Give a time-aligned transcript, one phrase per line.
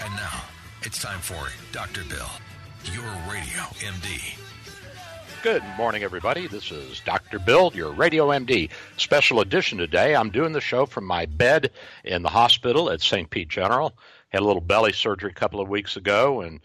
[0.00, 0.44] And now,
[0.82, 2.04] it's time for Dr.
[2.04, 2.30] Bill,
[2.84, 4.36] your radio MD.
[5.42, 6.46] Good morning, everybody.
[6.46, 7.40] This is Dr.
[7.40, 8.70] Bill, your radio MD.
[8.96, 10.14] Special edition today.
[10.14, 11.72] I'm doing the show from my bed
[12.04, 13.28] in the hospital at St.
[13.28, 13.92] Pete General.
[14.28, 16.60] Had a little belly surgery a couple of weeks ago, and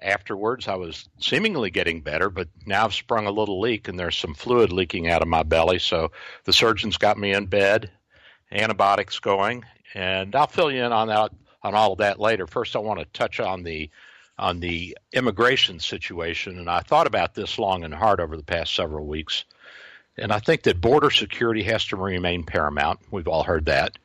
[0.00, 4.16] afterwards I was seemingly getting better, but now I've sprung a little leak and there's
[4.16, 5.80] some fluid leaking out of my belly.
[5.80, 6.12] So
[6.44, 7.90] the surgeon's got me in bed,
[8.50, 12.46] antibiotics going, and I'll fill you in on that on all of that later.
[12.46, 13.90] First, I want to touch on the
[14.38, 18.74] on the immigration situation, and I thought about this long and hard over the past
[18.74, 19.44] several weeks.
[20.16, 23.00] And I think that border security has to remain paramount.
[23.10, 23.98] We've all heard that.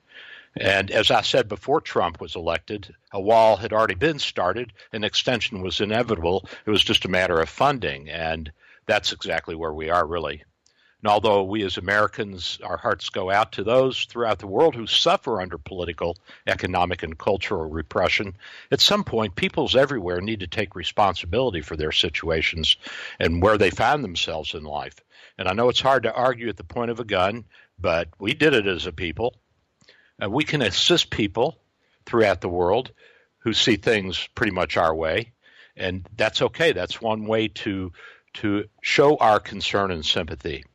[0.57, 4.71] And as I said before Trump was elected, a wall had already been started.
[4.93, 6.47] An extension was inevitable.
[6.65, 8.09] It was just a matter of funding.
[8.09, 8.51] And
[8.85, 10.43] that's exactly where we are, really.
[11.05, 14.87] And although we as Americans, our hearts go out to those throughout the world who
[14.87, 16.17] suffer under political,
[16.47, 18.35] economic, and cultural repression,
[18.71, 22.77] at some point, peoples everywhere need to take responsibility for their situations
[23.19, 24.95] and where they find themselves in life.
[25.37, 27.45] And I know it's hard to argue at the point of a gun,
[27.77, 29.35] but we did it as a people.
[30.17, 31.55] And we can assist people
[32.07, 32.91] throughout the world
[33.41, 35.33] who see things pretty much our way.
[35.77, 36.71] And that's okay.
[36.71, 37.91] That's one way to
[38.41, 40.65] to show our concern and sympathy.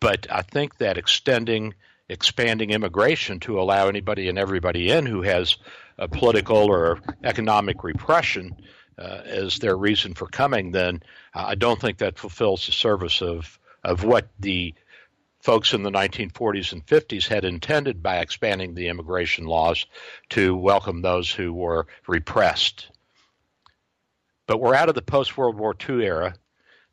[0.00, 1.74] But I think that extending,
[2.08, 5.56] expanding immigration to allow anybody and everybody in who has
[5.98, 8.56] a political or economic repression
[8.98, 11.02] uh, as their reason for coming, then
[11.34, 14.74] I don't think that fulfills the service of of what the
[15.40, 19.86] folks in the 1940s and 50s had intended by expanding the immigration laws
[20.30, 22.90] to welcome those who were repressed.
[24.46, 26.34] But we're out of the post World War II era,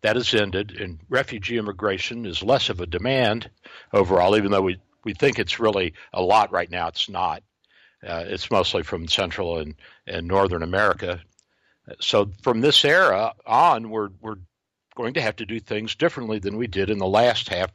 [0.05, 3.49] that has ended, and refugee immigration is less of a demand
[3.91, 6.89] overall, even though we, we think it's really a lot right now.
[6.89, 7.41] It's not.
[8.05, 9.73] Uh, it's mostly from Central and,
[10.05, 11.21] and Northern America.
[12.01, 14.37] So from this era on, we're, we're
[14.95, 17.71] going to have to do things differently than we did in the last half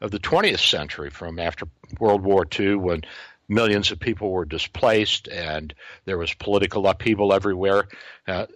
[0.00, 1.66] of the 20th century, from after
[1.98, 3.02] World War II, when
[3.50, 5.74] millions of people were displaced and
[6.06, 7.86] there was political upheaval everywhere.
[8.26, 8.46] Uh,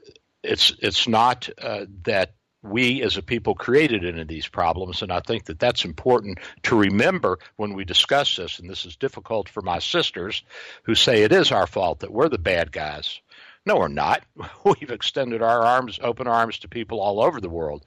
[0.43, 2.33] it's it's not uh, that
[2.65, 5.03] we as a people created any of these problems.
[5.03, 8.59] And I think that that's important to remember when we discuss this.
[8.59, 10.43] And this is difficult for my sisters
[10.85, 13.21] who say it is our fault that we're the bad guys.
[13.67, 14.25] No, we're not.
[14.65, 17.85] We've extended our arms, open arms to people all over the world.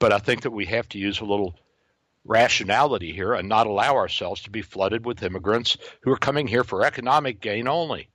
[0.00, 1.54] But I think that we have to use a little
[2.24, 6.64] rationality here and not allow ourselves to be flooded with immigrants who are coming here
[6.64, 8.08] for economic gain only.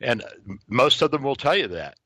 [0.00, 0.22] And
[0.68, 1.98] most of them will tell you that.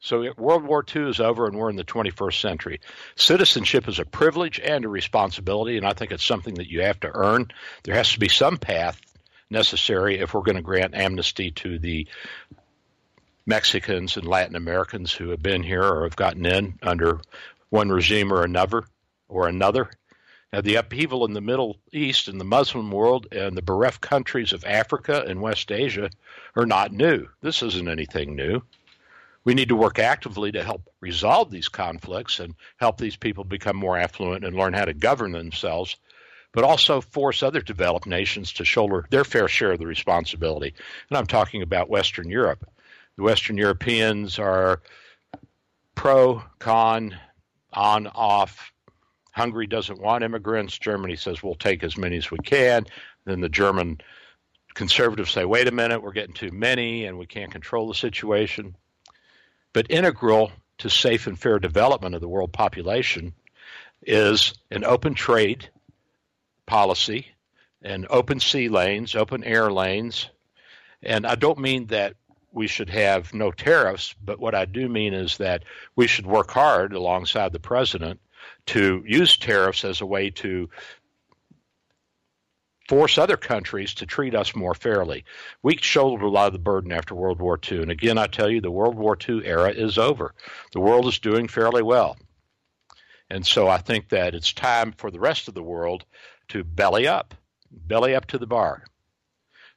[0.00, 2.80] So World War II is over and we're in the 21st century.
[3.16, 7.00] Citizenship is a privilege and a responsibility, and I think it's something that you have
[7.00, 7.48] to earn.
[7.84, 8.98] There has to be some path
[9.50, 12.06] necessary if we're going to grant amnesty to the
[13.44, 17.20] Mexicans and Latin Americans who have been here or have gotten in under
[17.68, 18.84] one regime or another
[19.28, 19.90] or another.
[20.52, 24.52] Now, the upheaval in the Middle East and the Muslim world and the bereft countries
[24.52, 26.10] of Africa and West Asia
[26.56, 27.28] are not new.
[27.40, 28.62] This isn't anything new.
[29.44, 33.76] We need to work actively to help resolve these conflicts and help these people become
[33.76, 35.96] more affluent and learn how to govern themselves,
[36.52, 40.74] but also force other developed nations to shoulder their fair share of the responsibility.
[41.08, 42.68] And I'm talking about Western Europe.
[43.16, 44.82] The Western Europeans are
[45.94, 47.16] pro, con,
[47.72, 48.72] on, off.
[49.32, 50.78] Hungary doesn't want immigrants.
[50.78, 52.86] Germany says we'll take as many as we can.
[53.24, 54.00] Then the German
[54.74, 58.76] conservatives say, wait a minute, we're getting too many and we can't control the situation
[59.72, 63.34] but integral to safe and fair development of the world population
[64.02, 65.68] is an open trade
[66.66, 67.26] policy
[67.82, 70.28] and open sea lanes, open air lanes.
[71.02, 72.14] And I don't mean that
[72.52, 75.64] we should have no tariffs, but what I do mean is that
[75.96, 78.20] we should work hard alongside the president
[78.66, 80.68] to use tariffs as a way to
[82.90, 85.24] force other countries to treat us more fairly.
[85.62, 87.82] We shouldered a lot of the burden after World War II.
[87.82, 90.34] And again, I tell you, the World War II era is over.
[90.72, 92.18] The world is doing fairly well.
[93.30, 96.04] And so I think that it's time for the rest of the world
[96.48, 97.32] to belly up,
[97.70, 98.82] belly up to the bar.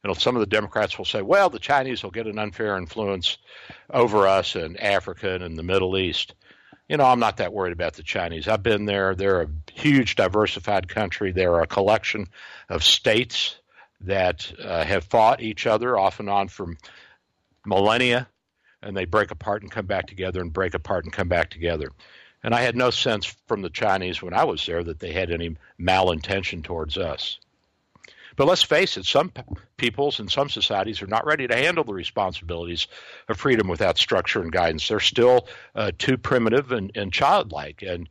[0.03, 3.37] And some of the Democrats will say, well, the Chinese will get an unfair influence
[3.91, 6.33] over us in Africa and in the Middle East
[6.89, 8.47] you know, I'm not that worried about the Chinese.
[8.47, 9.15] I've been there.
[9.15, 11.31] They're a huge, diversified country.
[11.31, 12.27] They're a collection
[12.69, 13.55] of states
[14.01, 16.75] that uh, have fought each other off and on for
[17.65, 18.27] millennia,
[18.81, 21.89] and they break apart and come back together and break apart and come back together.
[22.43, 25.31] And I had no sense from the Chinese when I was there that they had
[25.31, 27.39] any malintention towards us.
[28.35, 29.31] But let's face it, some
[29.77, 32.87] peoples and some societies are not ready to handle the responsibilities
[33.29, 34.87] of freedom without structure and guidance.
[34.87, 37.83] They're still uh, too primitive and, and childlike.
[37.83, 38.09] And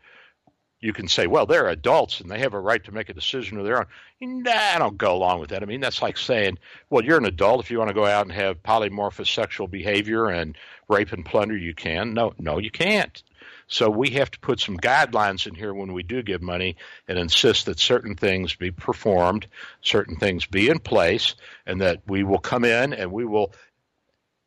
[0.81, 3.57] you can say, well, they're adults and they have a right to make a decision
[3.57, 3.87] of their own.
[4.21, 5.63] Nah, I don't go along with that.
[5.63, 6.59] I mean, that's like saying,
[6.91, 7.61] well, you're an adult.
[7.61, 10.57] If you want to go out and have polymorphous sexual behavior and
[10.89, 12.15] rape and plunder, you can.
[12.15, 13.23] No, no, you can't.
[13.67, 16.77] So we have to put some guidelines in here when we do give money
[17.09, 19.47] and insist that certain things be performed,
[19.81, 21.35] certain things be in place,
[21.67, 23.55] and that we will come in and we will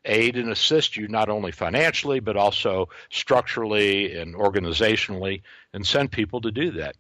[0.06, 5.42] aid and assist you not only financially but also structurally and organizationally
[5.74, 6.96] and send people to do that.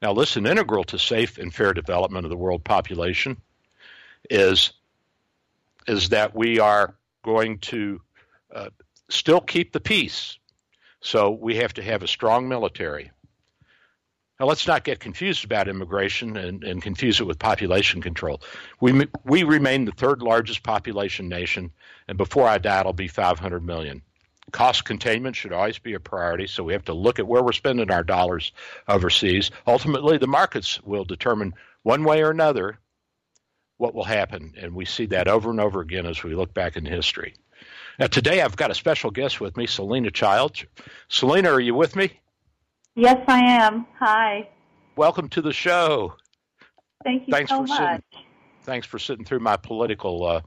[0.00, 3.40] Now, listen, integral to safe and fair development of the world population
[4.30, 4.72] is
[5.86, 8.00] is that we are going to
[8.54, 8.70] uh,
[9.08, 10.38] still keep the peace
[11.04, 13.10] so we have to have a strong military.
[14.40, 18.40] Now, let's not get confused about immigration and, and confuse it with population control.
[18.80, 21.72] We, we remain the third largest population nation,
[22.08, 24.00] and before I die, it'll be 500 million.
[24.50, 27.52] Cost containment should always be a priority, so we have to look at where we're
[27.52, 28.52] spending our dollars
[28.88, 29.50] overseas.
[29.66, 31.52] Ultimately, the markets will determine
[31.82, 32.78] one way or another
[33.76, 36.76] what will happen, and we see that over and over again as we look back
[36.76, 37.34] in history.
[37.98, 40.64] Now, today I've got a special guest with me, Selena Childs.
[41.08, 42.20] Selena, are you with me?
[42.96, 43.86] Yes, I am.
[43.98, 44.48] Hi.
[44.96, 46.14] Welcome to the show.
[47.04, 47.78] Thank you thanks so for much.
[47.78, 48.26] Sitting,
[48.62, 50.40] thanks for sitting through my political uh,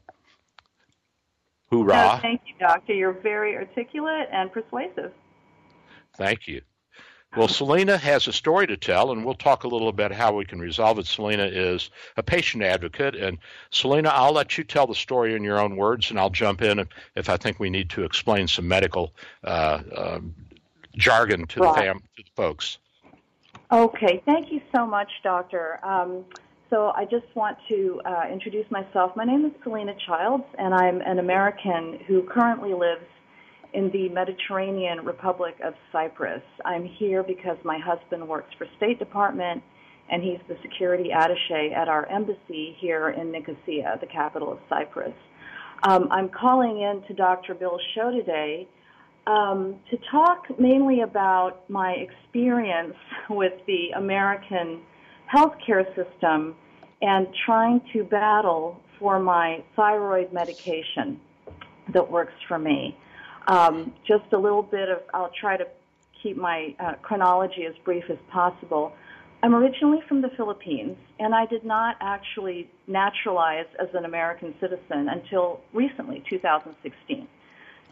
[1.69, 1.94] hoorah.
[1.94, 2.94] No, thank you, Doctor.
[2.94, 5.13] You're very articulate and persuasive.
[6.17, 6.61] Thank you.
[7.38, 10.44] Well, Selena has a story to tell, and we'll talk a little about how we
[10.44, 11.06] can resolve it.
[11.06, 13.38] Selena is a patient advocate, and
[13.69, 16.80] Selena, I'll let you tell the story in your own words, and I'll jump in
[16.80, 19.13] if, if I think we need to explain some medical
[19.44, 20.34] uh, um,
[20.95, 21.75] jargon to right.
[21.75, 22.80] the fam to the folks.
[23.72, 25.80] Okay, thank you so much, Doctor.
[25.84, 26.25] Um,
[26.72, 29.16] so I just want to uh, introduce myself.
[29.16, 33.06] My name is Selena Childs, and I'm an American who currently lives
[33.77, 36.41] in the Mediterranean Republic of Cyprus.
[36.65, 39.62] I'm here because my husband works for State Department
[40.09, 45.13] and he's the security attache at our embassy here in Nicosia, the capital of Cyprus.
[45.83, 47.53] Um, I'm calling in to Dr.
[47.53, 48.68] Bill's show today
[49.27, 52.95] um, to talk mainly about my experience
[53.29, 54.81] with the American
[55.31, 56.55] healthcare system
[57.03, 61.19] and trying to battle for my thyroid medication
[61.93, 62.98] that works for me.
[63.48, 65.66] Um, just a little bit of, I'll try to
[66.22, 68.94] keep my uh, chronology as brief as possible.
[69.42, 75.10] I'm originally from the Philippines, and I did not actually naturalize as an American citizen
[75.10, 77.27] until recently, 2016.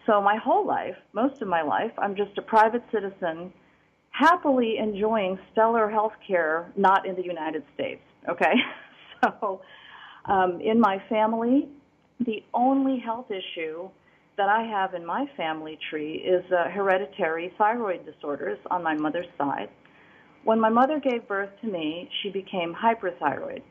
[0.05, 3.53] So my whole life, most of my life, I'm just a private citizen,
[4.11, 8.01] happily enjoying stellar health care, not in the United States.
[8.29, 8.53] Okay?
[9.23, 9.61] So
[10.25, 11.67] um, in my family,
[12.19, 13.89] the only health issue
[14.37, 19.27] that I have in my family tree is uh, hereditary thyroid disorders on my mother's
[19.37, 19.69] side.
[20.43, 23.61] When my mother gave birth to me, she became hyperthyroid.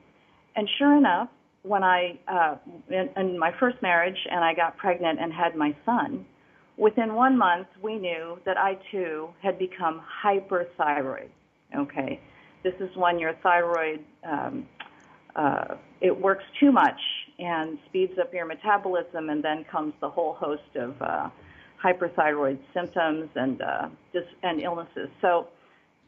[0.57, 1.29] And sure enough,
[1.63, 2.57] when I, uh,
[2.89, 6.25] in, in my first marriage and I got pregnant and had my son,
[6.77, 11.29] within one month we knew that I too had become hyperthyroid.
[11.77, 12.21] Okay.
[12.63, 14.67] This is when your thyroid, um,
[15.37, 17.01] uh, it works too much
[17.39, 21.29] and speeds up your metabolism, and then comes the whole host of uh,
[21.83, 25.09] hyperthyroid symptoms and uh, dis- and illnesses.
[25.21, 25.49] So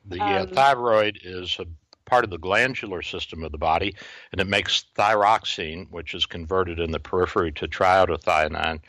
[0.04, 1.66] the uh, um, thyroid is a
[2.04, 3.94] part of the glandular system of the body,
[4.32, 8.80] and it makes thyroxine, which is converted in the periphery to triiodothyronine.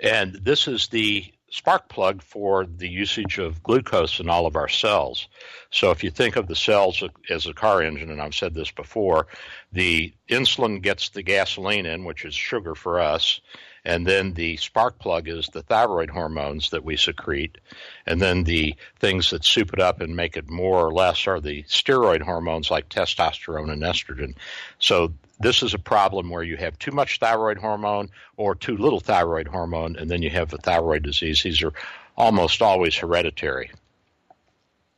[0.00, 4.68] And this is the spark plug for the usage of glucose in all of our
[4.68, 5.28] cells.
[5.70, 8.70] So if you think of the cells as a car engine, and I've said this
[8.70, 9.26] before,
[9.72, 13.40] the insulin gets the gasoline in, which is sugar for us,
[13.84, 17.58] and then the spark plug is the thyroid hormones that we secrete,
[18.06, 21.40] and then the things that soup it up and make it more or less are
[21.40, 24.34] the steroid hormones like testosterone and estrogen.
[24.78, 29.00] So this is a problem where you have too much thyroid hormone or too little
[29.00, 31.42] thyroid hormone, and then you have a thyroid disease.
[31.42, 31.72] These are
[32.16, 33.70] almost always hereditary.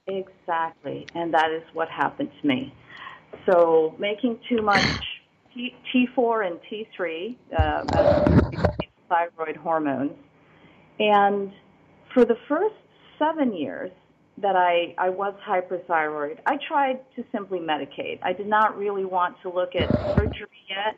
[0.07, 2.75] Exactly, and that is what happened to me.
[3.47, 4.85] So making too much
[5.55, 10.13] T- T4 and T3 uh, thyroid hormones,
[10.99, 11.53] and
[12.13, 12.75] for the first
[13.19, 13.91] seven years,
[14.41, 18.19] that I, I was hyperthyroid, I tried to simply medicate.
[18.23, 20.97] I did not really want to look at surgery yet,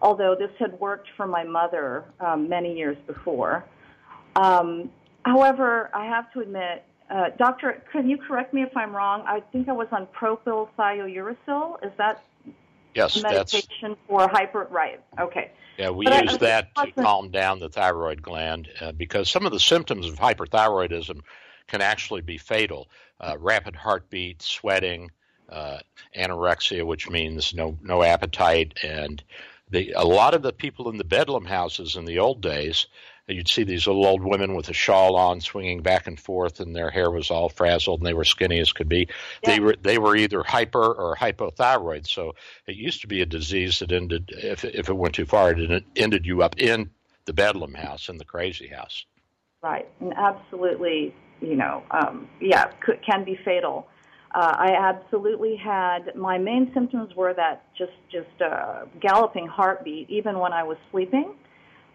[0.00, 3.64] although this had worked for my mother um, many years before.
[4.36, 4.90] Um,
[5.24, 9.24] however, I have to admit, uh, doctor, can you correct me if I'm wrong?
[9.26, 11.84] I think I was on propyl propylthiouracil.
[11.84, 12.22] Is that
[12.94, 14.68] yes, medication for hyper?
[14.70, 15.00] Right.
[15.18, 15.50] Okay.
[15.76, 19.46] Yeah, we but use I, that to calm down the thyroid gland uh, because some
[19.46, 21.22] of the symptoms of hyperthyroidism
[21.70, 22.88] can actually be fatal.
[23.20, 25.10] Uh, rapid heartbeat, sweating,
[25.48, 25.78] uh,
[26.16, 29.22] anorexia, which means no no appetite, and
[29.70, 32.86] the, a lot of the people in the bedlam houses in the old days,
[33.28, 36.74] you'd see these little old women with a shawl on, swinging back and forth, and
[36.74, 39.08] their hair was all frazzled, and they were skinny as could be.
[39.42, 39.50] Yeah.
[39.50, 42.06] They were they were either hyper or hypothyroid.
[42.08, 42.34] So
[42.66, 45.84] it used to be a disease that ended, if if it went too far, it
[45.96, 46.90] ended you up in
[47.26, 49.04] the bedlam house, in the crazy house.
[49.62, 53.86] Right, and absolutely you know, um, yeah, could, can be fatal.
[54.32, 60.38] Uh, I absolutely had my main symptoms were that just just uh, galloping heartbeat, even
[60.38, 61.34] when I was sleeping,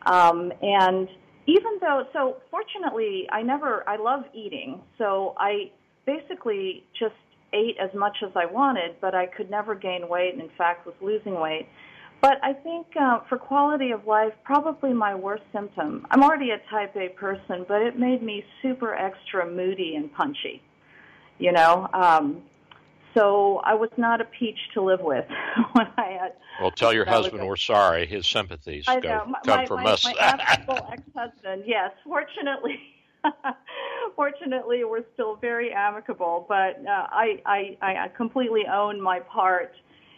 [0.06, 1.08] um, and
[1.48, 5.72] even though so fortunately I never I love eating, so I
[6.06, 7.16] basically just
[7.54, 10.86] ate as much as I wanted, but I could never gain weight, and in fact
[10.86, 11.68] was losing weight.
[12.26, 16.08] But I think uh, for quality of life, probably my worst symptom.
[16.10, 20.60] I'm already a type A person, but it made me super extra moody and punchy.
[21.38, 22.42] You know, um,
[23.16, 25.26] so I was not a peach to live with
[25.74, 26.34] when I had.
[26.60, 28.08] Well, tell your husband we're sorry.
[28.08, 28.86] His sympathies.
[28.88, 30.04] Go, my, come from my, us.
[30.04, 30.14] My
[30.94, 31.92] ex-husband, yes.
[32.04, 32.80] Fortunately,
[34.16, 36.48] fortunately, we're still very amicable.
[36.50, 39.74] But uh, I, I, I completely own my part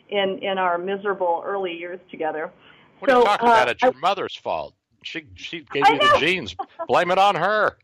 [0.09, 2.51] in in our miserable early years together.
[2.99, 3.69] What so, are you talking uh, about?
[3.69, 4.73] It's your I, mother's fault.
[5.03, 6.55] She she gave you the genes.
[6.87, 7.77] Blame it on her.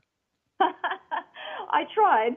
[0.60, 2.36] I tried,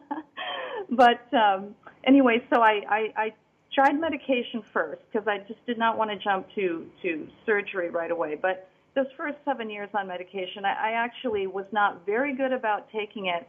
[0.90, 3.34] but um, anyway, so I, I, I
[3.74, 8.10] tried medication first because I just did not want to jump to to surgery right
[8.10, 8.38] away.
[8.40, 12.88] But those first seven years on medication, I, I actually was not very good about
[12.92, 13.48] taking it.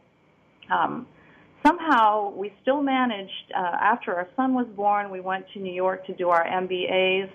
[0.72, 1.06] Um,
[1.66, 6.06] somehow we still managed, uh, after our son was born, we went to New York
[6.06, 7.30] to do our MBAs.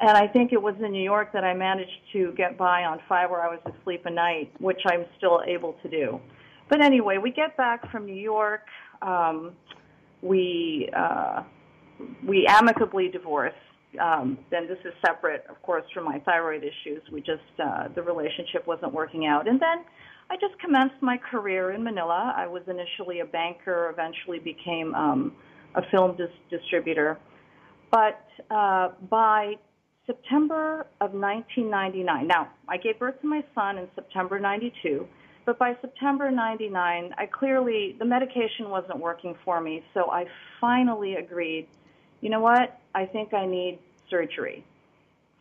[0.00, 3.00] And I think it was in New York that I managed to get by on
[3.08, 6.20] five hours of sleep a night, which I'm still able to do.
[6.68, 8.62] But anyway, we get back from New York.
[9.02, 9.52] Um,
[10.22, 11.44] we uh,
[12.26, 13.54] we amicably divorce.
[14.02, 17.02] Um, then this is separate, of course, from my thyroid issues.
[17.12, 19.84] We just uh, the relationship wasn't working out, and then
[20.30, 22.34] I just commenced my career in Manila.
[22.36, 25.32] I was initially a banker, eventually became um,
[25.74, 27.18] a film dis- distributor.
[27.90, 29.54] But uh, by
[30.06, 35.06] September of 1999, now I gave birth to my son in September 92,
[35.46, 40.24] but by September 99, I clearly, the medication wasn't working for me, so I
[40.60, 41.68] finally agreed,
[42.20, 43.78] you know what, I think I need
[44.10, 44.64] surgery.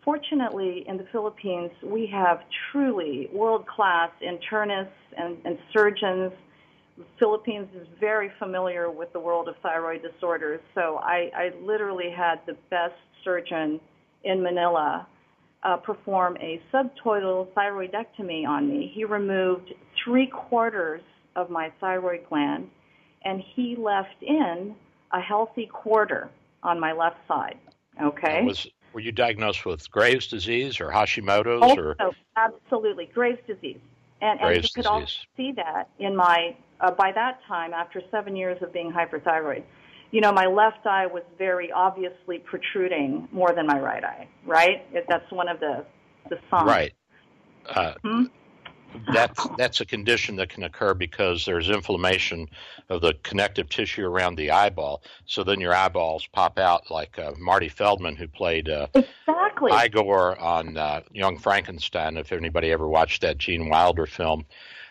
[0.03, 2.41] Fortunately, in the Philippines, we have
[2.72, 6.31] truly world class internists and, and surgeons.
[6.98, 12.12] The Philippines is very familiar with the world of thyroid disorders, so I, I literally
[12.12, 13.79] had the best surgeon
[14.24, 15.07] in Manila
[15.63, 18.91] uh, perform a subtotal thyroidectomy on me.
[18.93, 21.01] He removed three quarters
[21.36, 22.69] of my thyroid gland,
[23.24, 24.75] and he left in
[25.13, 26.29] a healthy quarter
[26.62, 27.57] on my left side.
[28.01, 28.43] Okay.
[28.43, 31.62] Was were you diagnosed with Graves' disease or Hashimoto's?
[31.62, 32.12] Also, or?
[32.38, 33.79] absolutely, Graves' disease.
[34.21, 34.85] And, Graves and you could disease.
[34.85, 39.63] also see that in my, uh, by that time, after seven years of being hyperthyroid,
[40.12, 44.85] you know, my left eye was very obviously protruding more than my right eye, right?
[45.09, 45.85] That's one of the,
[46.29, 46.67] the signs.
[46.67, 46.93] Right.
[47.67, 48.23] Uh, hmm?
[49.13, 52.47] That's that's a condition that can occur because there's inflammation
[52.89, 55.03] of the connective tissue around the eyeball.
[55.25, 59.71] So then your eyeballs pop out like uh, Marty Feldman, who played uh, exactly.
[59.71, 62.17] Igor on uh, Young Frankenstein.
[62.17, 64.45] If anybody ever watched that Gene Wilder film,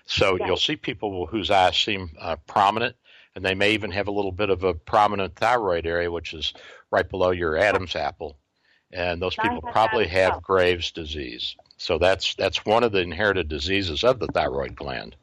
[0.06, 2.96] so you'll see people whose eyes seem uh, prominent,
[3.34, 6.52] and they may even have a little bit of a prominent thyroid area, which is
[6.90, 8.36] right below your Adam's apple,
[8.92, 11.56] and those people probably have Graves' disease.
[11.76, 15.16] So that's that's one of the inherited diseases of the thyroid gland.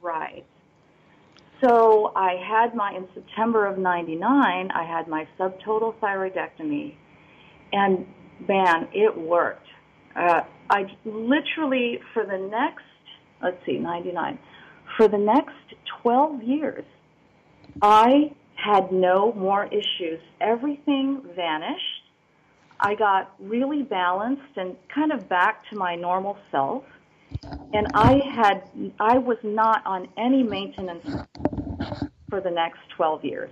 [0.00, 0.44] Right.
[1.64, 4.70] So I had my in September of '99.
[4.70, 6.94] I had my subtotal thyroidectomy,
[7.72, 8.06] and
[8.46, 9.66] man, it worked.
[10.14, 12.82] Uh, I literally for the next
[13.42, 14.38] let's see, 99
[14.96, 16.84] for the next 12 years,
[17.82, 20.20] I had no more issues.
[20.40, 21.95] Everything vanished.
[22.80, 26.84] I got really balanced and kind of back to my normal self.
[27.72, 28.68] And I had
[29.00, 31.26] I was not on any maintenance
[32.28, 33.50] for the next 12 years.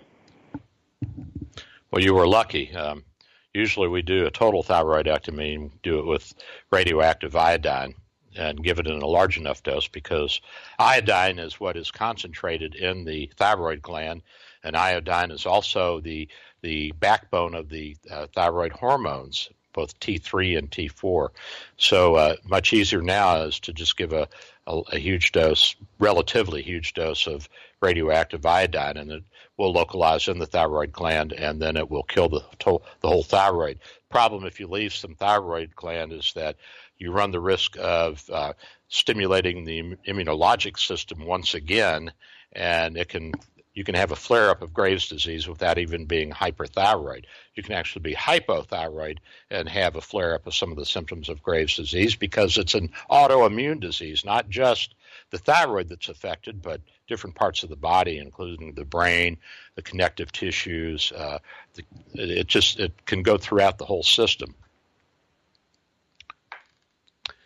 [1.91, 2.75] Well, you were lucky.
[2.75, 3.05] Um,
[3.53, 6.35] usually we do a total thyroidectomy and do it with
[6.71, 7.95] radioactive iodine
[8.37, 10.41] and give it in a large enough dose because
[10.79, 14.23] iodine is what is concentrated in the thyroid gland,
[14.65, 16.29] and iodine is also the
[16.65, 21.29] the backbone of the uh, thyroid hormones, both T3 and T4.
[21.77, 24.27] So uh, much easier now is to just give a,
[24.67, 27.51] a, a, huge dose, relatively huge dose of
[27.83, 29.25] radioactive iodine, and it
[29.59, 33.79] will localize in the thyroid gland, and then it will kill the the whole thyroid.
[34.09, 36.57] Problem if you leave some thyroid gland is that
[36.97, 38.55] you run the risk of uh,
[38.89, 42.11] stimulating the immunologic system once again,
[42.53, 43.33] and it can
[43.75, 47.25] you can have a flare up of Graves' disease without even being hyperthyroid.
[47.55, 49.19] You can actually be hypothyroid
[49.51, 52.75] and have a flare up of some of the symptoms of Graves' disease because it's
[52.75, 54.95] an autoimmune disease, not just
[55.31, 59.39] the thyroid that's affected, but different parts of the body, including the brain,
[59.75, 61.11] the connective tissues.
[61.11, 61.41] Uh,
[61.75, 61.83] the,
[62.15, 64.55] it just it can go throughout the whole system.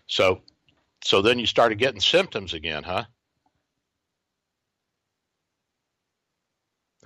[0.06, 0.42] So,
[1.02, 3.04] so then you started getting symptoms again, huh?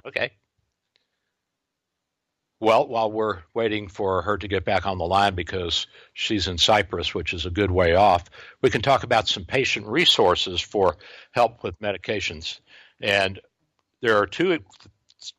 [0.06, 0.32] Okay.
[2.60, 6.58] Well, while we're waiting for her to get back on the line because she's in
[6.58, 10.96] Cyprus, which is a good way off, we can talk about some patient resources for
[11.32, 12.60] help with medications.
[13.00, 13.40] And
[14.00, 14.60] there are two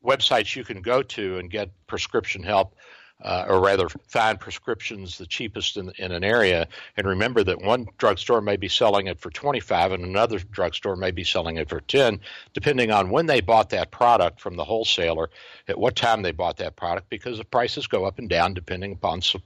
[0.06, 2.76] websites you can go to and get prescription help
[3.24, 6.68] uh, or rather find prescriptions the cheapest in, in an area.
[6.98, 11.12] And remember that one drugstore may be selling it for 25 and another drugstore may
[11.12, 12.20] be selling it for 10
[12.54, 15.30] depending on when they bought that product from the wholesaler
[15.68, 18.92] at what time they bought that product because the prices go up and down depending
[18.92, 19.40] upon su-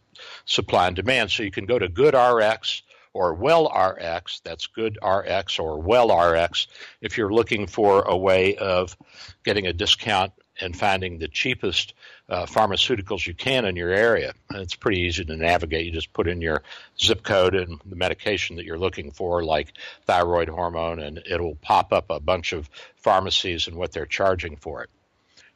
[0.46, 1.30] supply and demand.
[1.30, 2.82] So you can go to GoodRx
[3.14, 6.68] or WellRx that's GoodRx or WellRx
[7.02, 8.96] if you're looking for a way of
[9.44, 11.94] getting a discount and finding the cheapest
[12.30, 14.34] uh, pharmaceuticals you can in your area.
[14.50, 15.86] And it's pretty easy to navigate.
[15.86, 16.64] You just put in your
[17.00, 19.74] zip code and the medication that you're looking for, like
[20.06, 24.84] thyroid hormone, and it'll pop up a bunch of pharmacies and what they're charging for
[24.84, 24.90] it.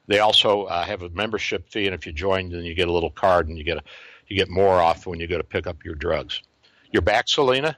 [0.08, 2.92] They also uh, have a membership fee, and if you join, then you get a
[2.92, 3.84] little card, and you get a,
[4.28, 6.42] you get more off when you go to pick up your drugs.
[6.92, 7.78] You're back, Selena.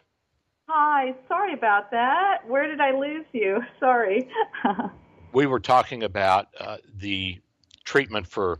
[0.68, 2.40] Hi, sorry about that.
[2.48, 3.62] Where did I lose you?
[3.80, 4.28] Sorry.
[5.34, 7.40] we were talking about uh, the
[7.84, 8.60] treatment for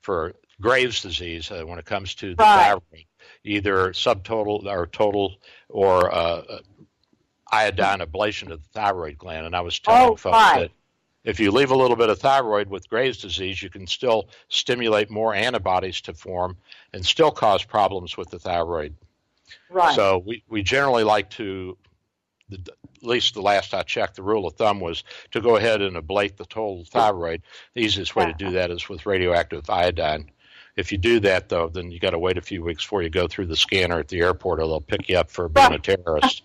[0.00, 2.66] for Graves' disease uh, when it comes to the right.
[2.66, 3.04] thyroid,
[3.44, 5.36] either subtotal or total
[5.68, 6.58] or uh, uh,
[7.50, 9.46] iodine ablation of the thyroid gland.
[9.46, 10.60] And I was telling oh, folks right.
[10.60, 10.70] that
[11.24, 15.10] if you leave a little bit of thyroid with Graves' disease, you can still stimulate
[15.10, 16.56] more antibodies to form
[16.92, 18.94] and still cause problems with the thyroid.
[19.70, 19.94] Right.
[19.94, 21.76] So we, we generally like to
[22.50, 22.58] the,
[23.06, 26.36] least the last I checked, the rule of thumb was to go ahead and ablate
[26.36, 27.42] the total thyroid.
[27.74, 30.30] The easiest way to do that is with radioactive iodine.
[30.76, 33.10] If you do that, though, then you got to wait a few weeks before you
[33.10, 35.78] go through the scanner at the airport, or they'll pick you up for being a
[35.78, 36.42] terrorist.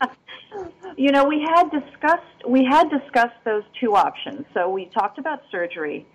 [0.97, 4.45] you know, we had discussed we had discussed those two options.
[4.53, 6.05] So we talked about surgery,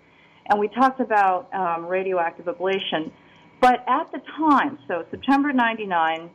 [0.49, 3.11] and we talked about um, radioactive ablation.
[3.59, 6.29] But at the time, so September '99,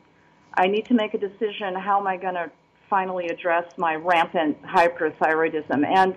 [0.55, 1.75] I need to make a decision.
[1.75, 2.51] How am I going to
[2.91, 5.87] finally address my rampant hyperthyroidism.
[5.87, 6.15] And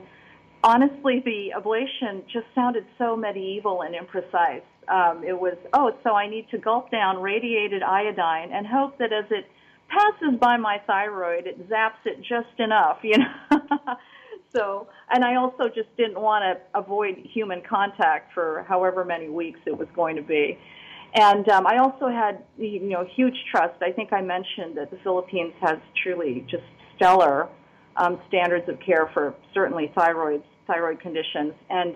[0.64, 4.64] honestly, the ablation just sounded so medieval and imprecise.
[4.90, 9.14] Um, it was, oh, so I need to gulp down radiated iodine and hope that
[9.14, 9.46] as it
[9.88, 13.60] passes by my thyroid, it zaps it just enough, you know.
[14.56, 19.60] so, and I also just didn't want to avoid human contact for however many weeks
[19.66, 20.58] it was going to be.
[21.16, 23.82] And um, I also had, you know, huge trust.
[23.84, 26.64] I think I mentioned that the Philippines has truly just
[26.96, 27.50] stellar
[27.98, 31.54] um, standards of care for certainly thyroid thyroid conditions.
[31.70, 31.96] And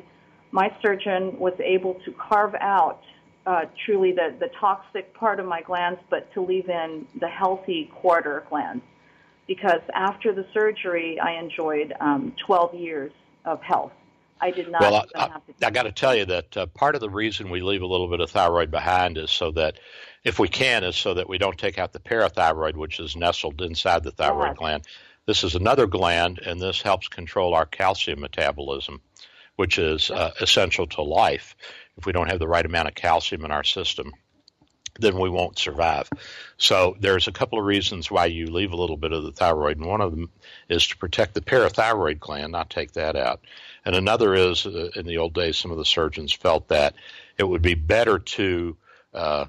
[0.51, 3.01] my surgeon was able to carve out
[3.45, 7.89] uh, truly the, the toxic part of my glands, but to leave in the healthy
[8.01, 8.84] quarter glands.
[9.47, 13.12] Because after the surgery, I enjoyed um, 12 years
[13.45, 13.93] of health.
[14.39, 14.82] I did not.
[14.82, 17.62] Well, I, I, I got to tell you that uh, part of the reason we
[17.62, 19.80] leave a little bit of thyroid behind is so that,
[20.23, 23.62] if we can, is so that we don't take out the parathyroid, which is nestled
[23.62, 24.58] inside the thyroid yes.
[24.58, 24.84] gland.
[25.26, 29.02] This is another gland, and this helps control our calcium metabolism,
[29.56, 31.56] which is uh, essential to life.
[31.97, 34.13] If we don't have the right amount of calcium in our system,
[35.00, 36.10] then we won't survive.
[36.58, 39.78] So there's a couple of reasons why you leave a little bit of the thyroid,
[39.78, 40.30] and one of them
[40.69, 43.41] is to protect the parathyroid gland, not take that out.
[43.88, 46.93] And another is, uh, in the old days, some of the surgeons felt that
[47.38, 48.76] it would be better to
[49.13, 49.45] uh,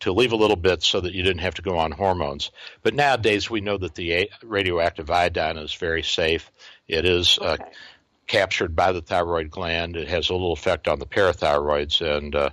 [0.00, 2.50] to leave a little bit so that you didn't have to go on hormones.
[2.82, 6.50] But nowadays, we know that the radioactive iodine is very safe.
[6.88, 7.58] It is uh,
[8.26, 9.94] captured by the thyroid gland.
[9.94, 12.50] It has a little effect on the parathyroids, and uh,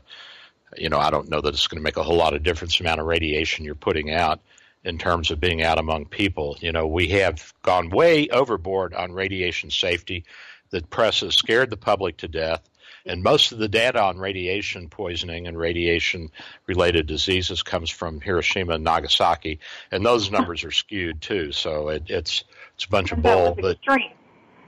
[0.78, 2.78] you know, I don't know that it's going to make a whole lot of difference
[2.78, 4.40] the amount of radiation you're putting out
[4.84, 6.58] in terms of being out among people.
[6.60, 10.26] You know, we have gone way overboard on radiation safety.
[10.72, 12.62] The press has scared the public to death.
[13.06, 16.30] And most of the data on radiation poisoning and radiation
[16.68, 19.60] related diseases comes from Hiroshima and Nagasaki,
[19.92, 21.52] and those numbers are skewed too.
[21.52, 22.44] So it, it's
[22.76, 23.56] it's a bunch of bull.
[23.60, 24.12] But extreme.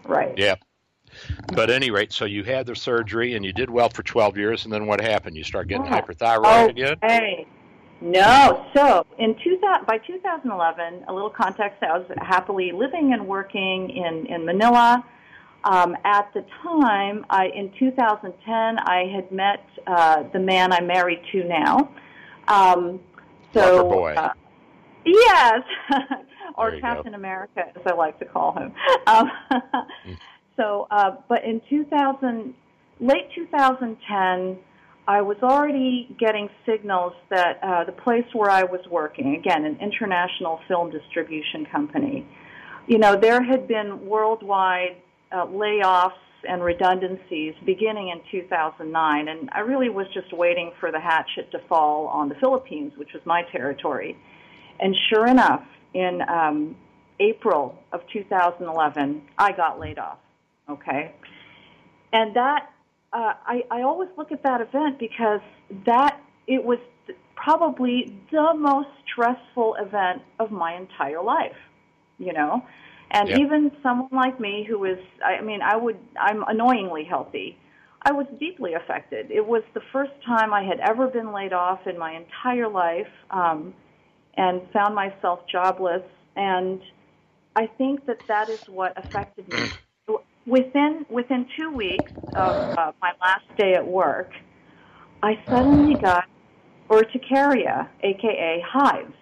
[0.05, 0.33] right.
[0.35, 0.55] Yeah,
[1.47, 4.37] but at any rate, so you had the surgery and you did well for 12
[4.37, 5.37] years, and then what happened?
[5.37, 6.01] You start getting yeah.
[6.01, 6.69] hyperthyroid okay.
[6.69, 6.97] again?
[7.01, 7.47] Hey.
[8.01, 8.65] No.
[8.75, 14.25] So in 2000, by 2011, a little context, I was happily living and working in,
[14.25, 15.05] in Manila.
[15.63, 21.21] Um, at the time, I, in 2010, I had met uh, the man I'm married
[21.31, 21.89] to now.
[22.47, 22.99] Um,
[23.53, 24.13] so, boy.
[24.13, 24.33] Uh,
[25.05, 25.61] yes,
[26.57, 27.17] or Captain go.
[27.17, 28.73] America, as I like to call him.
[29.07, 30.17] Um, mm.
[30.55, 32.53] So, uh, but in 2000,
[32.99, 34.57] late 2010,
[35.07, 39.77] I was already getting signals that uh, the place where I was working, again, an
[39.81, 42.25] international film distribution company,
[42.87, 44.97] you know, there had been worldwide
[45.33, 46.11] uh, layoffs
[46.47, 51.59] and redundancies beginning in 2009, and I really was just waiting for the hatchet to
[51.67, 54.17] fall on the Philippines, which was my territory.
[54.79, 56.75] And sure enough, in um,
[57.19, 60.17] April of 2011, I got laid off.
[60.69, 61.13] Okay,
[62.11, 62.69] and that
[63.11, 65.41] uh, I, I always look at that event because
[65.85, 66.79] that it was
[67.35, 71.55] probably the most stressful event of my entire life.
[72.17, 72.63] You know,
[73.13, 73.39] and yep.
[73.39, 77.57] even someone like me who is, I mean, I would, I'm annoyingly healthy.
[78.01, 79.31] I was deeply affected.
[79.31, 83.07] It was the first time I had ever been laid off in my entire life,
[83.29, 83.73] um,
[84.35, 86.03] and found myself jobless.
[86.35, 86.81] And
[87.55, 89.69] I think that that is what affected me
[90.45, 94.31] within within two weeks of uh, my last day at work,
[95.21, 96.25] I suddenly got
[96.89, 99.13] urticaria, aka hives.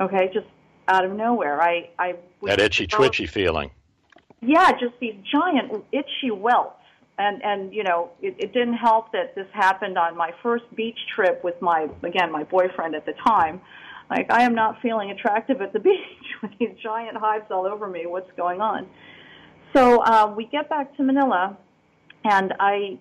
[0.00, 0.46] Okay, just
[0.88, 1.62] out of nowhere.
[1.62, 3.70] I I that itchy twitchy feeling.
[4.40, 6.74] Yeah, just these giant itchy welts.
[7.18, 10.98] And and you know, it, it didn't help that this happened on my first beach
[11.14, 13.60] trip with my again my boyfriend at the time.
[14.10, 17.88] Like I am not feeling attractive at the beach with these giant hives all over
[17.88, 18.06] me.
[18.06, 18.88] What's going on?
[19.74, 21.58] So uh, we get back to Manila,
[22.24, 22.98] and I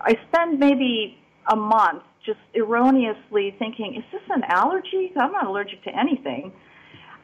[0.00, 1.18] I spend maybe
[1.50, 5.12] a month just erroneously thinking, is this an allergy?
[5.16, 6.52] I'm not allergic to anything.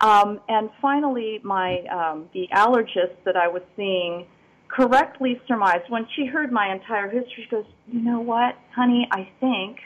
[0.00, 4.26] Um, and finally, my um, the allergist that I was seeing
[4.68, 7.44] correctly surmised when she heard my entire history.
[7.44, 9.06] She goes, "You know what, honey?
[9.10, 9.78] I think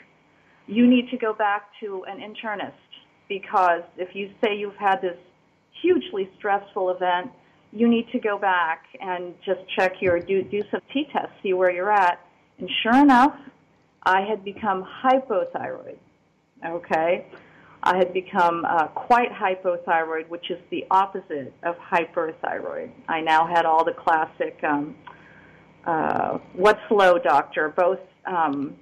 [0.67, 2.73] you need to go back to an internist
[3.27, 5.17] because if you say you've had this
[5.81, 7.31] hugely stressful event."
[7.75, 11.53] you need to go back and just check your do do some T tests, see
[11.53, 12.19] where you're at.
[12.57, 13.37] And sure enough,
[14.03, 15.97] I had become hypothyroid.
[16.65, 17.27] Okay,
[17.85, 22.89] I had become uh, quite hypothyroid, which is the opposite of hyperthyroid.
[23.07, 24.95] I now had all the classic um,
[25.85, 27.69] uh, what's low, doctor?
[27.69, 28.75] Both um,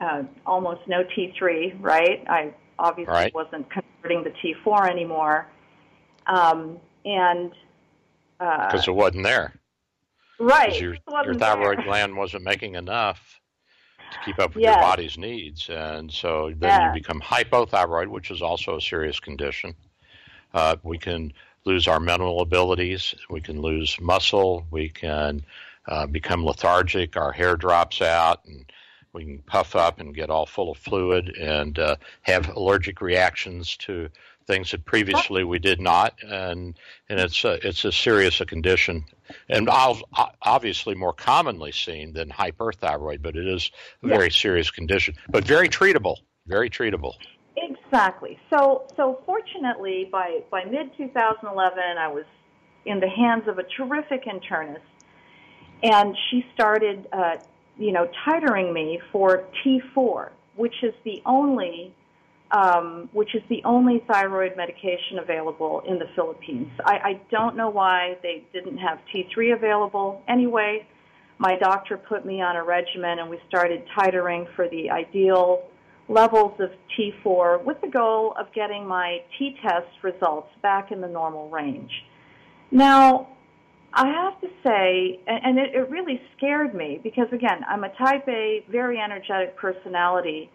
[0.00, 2.22] uh, almost no T3, right?
[2.28, 3.34] I obviously right.
[3.34, 5.46] wasn't converting the T4 anymore.
[6.26, 7.52] Um, and
[8.38, 9.54] because uh, it wasn't there.
[10.38, 10.78] Right.
[10.80, 11.84] Your, your thyroid there.
[11.86, 13.39] gland wasn't making enough
[14.10, 14.74] to keep up with yes.
[14.74, 19.74] your body's needs, and so then you become hypothyroid, which is also a serious condition.
[20.52, 21.32] Uh, we can
[21.64, 23.14] lose our mental abilities.
[23.28, 24.66] We can lose muscle.
[24.70, 25.44] We can
[25.86, 27.16] uh, become lethargic.
[27.16, 28.64] Our hair drops out, and
[29.12, 33.76] we can puff up and get all full of fluid and uh, have allergic reactions
[33.78, 34.08] to
[34.50, 36.76] things that previously we did not, and
[37.08, 39.04] and it's a, it's a serious a condition,
[39.48, 39.68] and
[40.42, 43.70] obviously more commonly seen than hyperthyroid, but it is
[44.02, 44.16] a yes.
[44.16, 47.14] very serious condition, but very treatable, very treatable.
[47.56, 48.38] Exactly.
[48.52, 52.24] So so fortunately, by by mid 2011, I was
[52.84, 54.80] in the hands of a terrific internist,
[55.82, 57.36] and she started, uh,
[57.78, 61.94] you know, titering me for T4, which is the only
[62.52, 66.70] um, which is the only thyroid medication available in the Philippines.
[66.84, 70.22] I, I don't know why they didn't have T3 available.
[70.28, 70.86] Anyway,
[71.38, 75.62] my doctor put me on a regimen and we started titering for the ideal
[76.08, 81.08] levels of T4 with the goal of getting my T test results back in the
[81.08, 81.92] normal range.
[82.72, 83.28] Now,
[83.92, 88.28] I have to say, and it, it really scared me because again, I'm a type
[88.28, 90.50] A, very energetic personality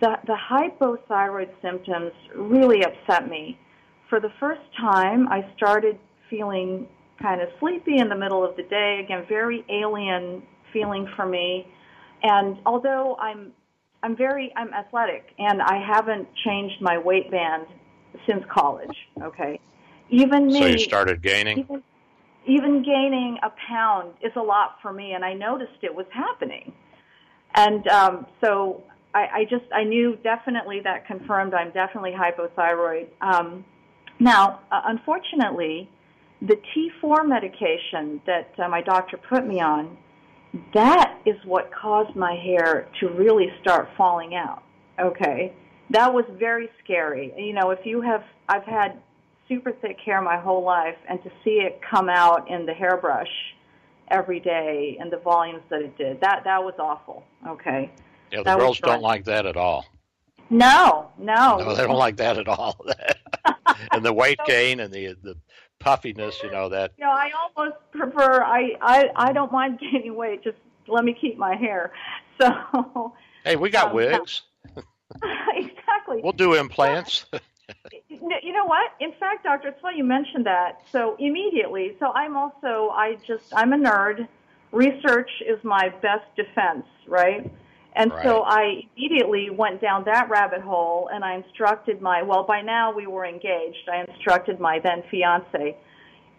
[0.00, 3.58] the, the hypothyroid symptoms really upset me.
[4.08, 6.86] For the first time, I started feeling
[7.20, 9.00] kind of sleepy in the middle of the day.
[9.04, 11.66] Again, very alien feeling for me.
[12.22, 13.52] And although I'm
[14.02, 17.66] I'm very I'm athletic and I haven't changed my weight band
[18.26, 18.96] since college.
[19.22, 19.58] Okay,
[20.10, 20.60] even me.
[20.60, 21.58] So you started gaining.
[21.58, 21.82] Even,
[22.46, 26.72] even gaining a pound is a lot for me, and I noticed it was happening.
[27.54, 28.84] And um, so
[29.16, 33.06] I, I just I knew definitely that confirmed I'm definitely hypothyroid.
[33.22, 33.64] Um,
[34.20, 35.88] now, uh, unfortunately,
[36.42, 39.96] the T4 medication that uh, my doctor put me on,
[40.74, 44.62] that is what caused my hair to really start falling out.
[45.00, 45.54] Okay,
[45.90, 47.32] that was very scary.
[47.38, 48.98] You know, if you have, I've had
[49.48, 53.32] super thick hair my whole life, and to see it come out in the hairbrush
[54.08, 57.24] every day and the volumes that it did, that that was awful.
[57.48, 57.90] Okay.
[58.30, 59.86] Yeah, the that girls don't like that at all.
[60.50, 61.58] No, no.
[61.58, 62.76] No, they don't like that at all.
[63.92, 65.36] and the weight gain and the the
[65.78, 66.92] puffiness, you know that.
[66.98, 68.42] Know, I almost prefer.
[68.42, 70.44] I I I don't mind gaining weight.
[70.44, 71.92] Just let me keep my hair.
[72.40, 73.14] So.
[73.44, 74.42] Hey, we got um, wigs.
[75.54, 76.20] exactly.
[76.22, 77.26] We'll do implants.
[78.10, 78.92] you know what?
[79.00, 80.82] In fact, doctor, it's funny you mentioned that.
[80.92, 84.28] So immediately, so I'm also I just I'm a nerd.
[84.72, 87.50] Research is my best defense, right?
[87.96, 88.24] And right.
[88.24, 92.94] so I immediately went down that rabbit hole and I instructed my, well, by now
[92.94, 93.88] we were engaged.
[93.90, 95.76] I instructed my then fiance,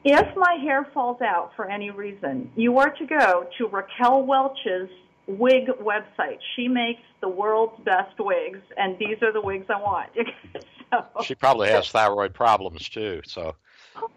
[0.06, 4.89] if my hair falls out for any reason, you are to go to Raquel Welch's
[5.26, 6.38] wig website.
[6.56, 10.12] She makes the world's best wigs, and these are the wigs I want.
[10.91, 13.56] so, she probably has thyroid problems too, so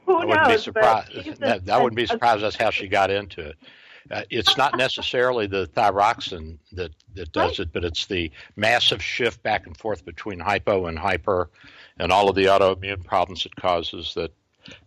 [0.07, 1.41] who I wouldn't knows, be surprised.
[1.41, 2.43] That, that wouldn't be surprised.
[2.43, 3.57] That's how she got into it.
[4.11, 7.61] Uh, it's not necessarily the thyroxine that, that does right.
[7.61, 11.51] it, but it's the massive shift back and forth between hypo and hyper
[11.99, 14.33] and all of the autoimmune problems it causes that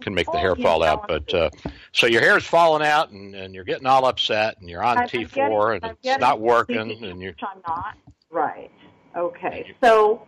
[0.02, 1.08] can make the hair fall out.
[1.08, 1.50] But uh,
[1.92, 4.98] so your hair is falling out and, and you're getting all upset and you're on
[4.98, 6.78] I'm T4 getting, and it's not working.
[7.04, 7.98] and you're I'm not.
[8.30, 8.72] Right.
[9.16, 9.76] Okay.
[9.84, 10.26] So,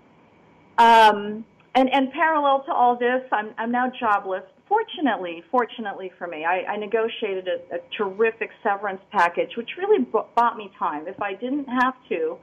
[0.78, 6.46] um, and, and parallel to all this, I'm, I'm now jobless fortunately, fortunately for me,
[6.46, 11.08] I, I negotiated a, a terrific severance package, which really b- bought me time.
[11.08, 12.38] If I didn't have to,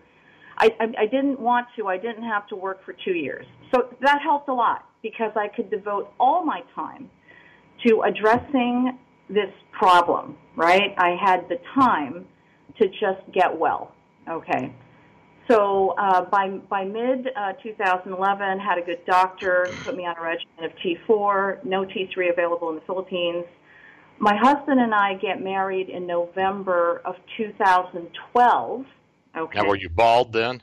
[0.59, 3.47] I, I, I didn't want to, I didn't have to work for two years.
[3.75, 7.11] So that helped a lot because I could devote all my time
[7.87, 10.95] to addressing this problem, right?
[10.99, 12.27] I had the time
[12.79, 13.93] to just get well,
[14.29, 14.75] okay?
[15.53, 20.23] So uh, by by mid uh, 2011, had a good doctor, put me on a
[20.23, 23.45] regimen of T4, no T3 available in the Philippines.
[24.19, 28.87] My husband and I get married in November of 2012.
[29.37, 29.59] Okay.
[29.61, 30.63] Now, were you bald then?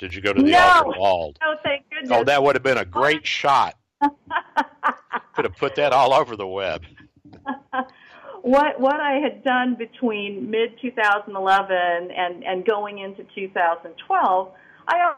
[0.00, 0.58] Did you go to the no.
[0.58, 1.38] altar bald?
[1.40, 2.10] No, thank goodness.
[2.12, 3.76] Oh, that would have been a great shot.
[4.02, 6.82] Could have put that all over the web.
[8.46, 11.76] What what I had done between mid 2011
[12.16, 14.52] and and going into 2012,
[14.86, 15.14] I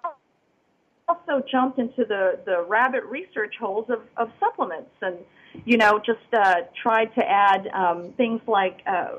[1.07, 5.19] also jumped into the the rabbit research holes of of supplements and
[5.67, 8.81] you know just uh, tried to add um, things like.
[8.87, 9.19] Uh,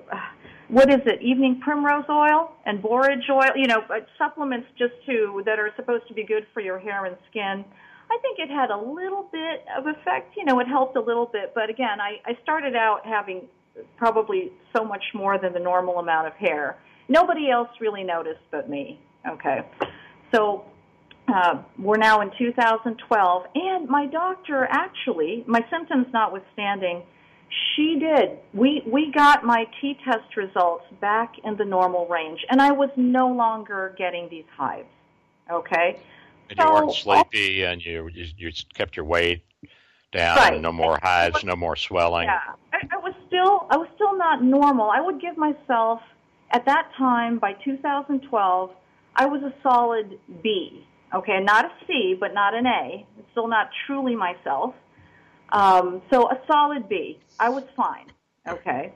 [0.70, 1.20] what is it?
[1.24, 3.54] Evening primrose oil and borage oil.
[3.56, 3.82] You know,
[4.20, 7.66] supplements just to that are supposed to be good for your hair and skin.
[8.12, 10.38] I think it had a little bit of effect.
[10.38, 13.48] You know, it helped a little bit, but again, I, I started out having
[13.98, 16.78] probably so much more than the normal amount of hair.
[17.08, 19.00] Nobody else really noticed but me.
[19.28, 19.62] Okay.
[20.34, 20.66] So
[21.28, 27.04] uh, we're now in 2012, and my doctor actually, my symptoms notwithstanding,
[27.76, 28.38] she did.
[28.54, 32.90] We we got my T test results back in the normal range, and I was
[32.96, 34.88] no longer getting these hives.
[35.52, 36.00] Okay,
[36.50, 39.44] and you weren't sleepy, and you, you you kept your weight
[40.12, 40.38] down.
[40.38, 40.62] Right.
[40.62, 42.28] No more hives, no more swelling.
[42.28, 44.90] Yeah, I, I was still I was still not normal.
[44.90, 46.02] I would give myself
[46.52, 48.72] at that time by 2012
[49.16, 50.86] I was a solid B.
[51.14, 53.06] Okay, not a C, but not an A.
[53.32, 54.76] Still not truly myself.
[55.52, 57.20] Um, so a solid B.
[57.40, 58.08] I was fine.
[58.48, 58.94] Okay.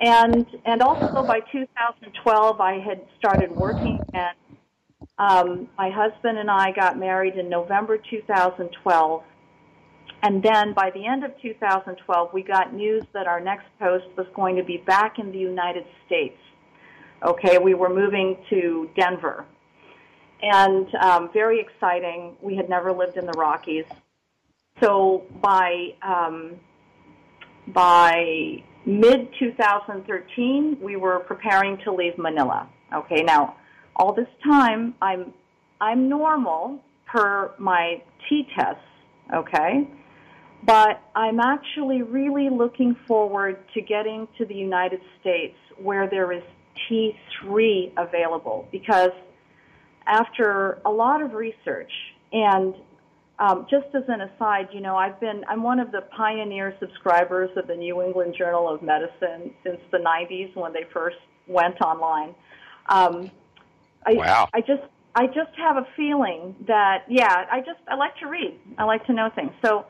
[0.00, 4.36] And and also by 2012, I had started working, and
[5.18, 9.22] um, my husband and I got married in November 2012.
[10.24, 14.26] And then by the end of 2012, we got news that our next post was
[14.34, 16.38] going to be back in the United States.
[17.22, 19.44] Okay, we were moving to Denver.
[20.40, 22.36] And um, very exciting.
[22.40, 23.84] We had never lived in the Rockies.
[24.80, 26.58] So by um,
[27.68, 32.66] by mid 2013, we were preparing to leave Manila.
[32.94, 33.56] Okay, now
[33.96, 35.34] all this time I'm
[35.82, 38.80] I'm normal per my T tests.
[39.34, 39.86] Okay,
[40.64, 46.42] but I'm actually really looking forward to getting to the United States where there is
[46.88, 49.10] T3 available because
[50.06, 51.92] after a lot of research
[52.32, 52.74] and
[53.38, 57.50] um, just as an aside, you know, I've been I'm one of the pioneer subscribers
[57.56, 61.16] of the New England Journal of Medicine since the 90s when they first
[61.48, 62.34] went online.
[62.88, 63.30] Um,
[64.06, 64.48] I, wow.
[64.54, 64.82] I just
[65.16, 68.58] I just have a feeling that yeah, I just I like to read.
[68.78, 69.50] I like to know things.
[69.64, 69.86] So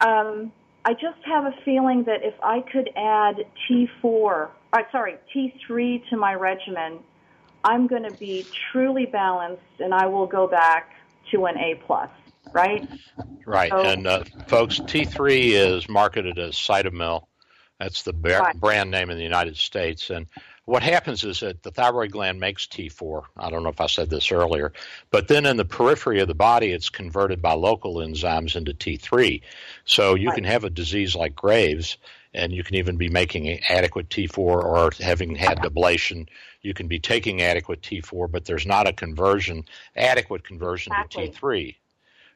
[0.00, 0.52] um,
[0.84, 6.16] I just have a feeling that if I could add T4, uh, sorry, T3 to
[6.16, 6.98] my regimen,
[7.64, 10.92] I'm going to be truly balanced, and I will go back
[11.32, 12.10] to an A plus
[12.52, 12.88] right?
[13.44, 13.70] Right.
[13.70, 17.24] So, and uh, folks, T3 is marketed as Cytomel.
[17.78, 18.58] That's the right.
[18.58, 20.10] brand name in the United States.
[20.10, 20.26] And
[20.66, 23.22] what happens is that the thyroid gland makes T4.
[23.36, 24.72] I don't know if I said this earlier,
[25.10, 29.42] but then in the periphery of the body, it's converted by local enzymes into T3.
[29.84, 30.34] So you right.
[30.34, 31.98] can have a disease like Graves,
[32.34, 36.26] and you can even be making adequate T4 or having had ablation.
[36.62, 41.30] You can be taking adequate T4, but there's not a conversion, adequate conversion exactly.
[41.30, 41.76] to T3.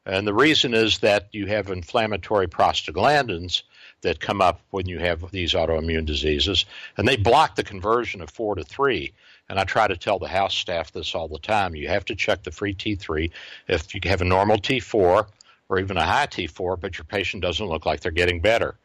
[0.07, 3.65] And the reason is that you have inflammatory prostaglandins
[4.03, 6.65] that come up when you have these autoimmune diseases,
[6.97, 9.13] and they block the conversion of 4 to 3.
[9.49, 11.75] And I try to tell the house staff this all the time.
[11.75, 13.31] You have to check the free T3.
[13.67, 15.27] If you have a normal T4
[15.69, 18.77] or even a high T4, but your patient doesn't look like they're getting better.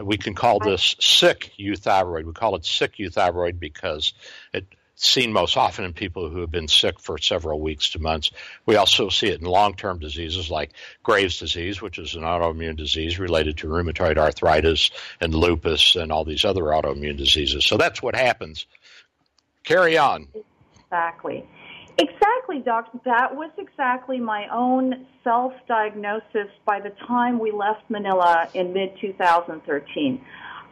[0.00, 2.24] We can call this sick euthyroid.
[2.24, 4.12] We call it sick euthyroid because
[4.52, 8.30] it seen most often in people who have been sick for several weeks to months.
[8.64, 12.76] We also see it in long term diseases like Graves' disease, which is an autoimmune
[12.76, 17.64] disease related to rheumatoid arthritis and lupus and all these other autoimmune diseases.
[17.64, 18.66] So that's what happens.
[19.64, 20.28] Carry on.
[20.84, 21.44] Exactly.
[21.98, 22.98] Exactly, Doctor.
[23.04, 28.98] That was exactly my own self diagnosis by the time we left Manila in mid
[29.00, 30.24] 2013.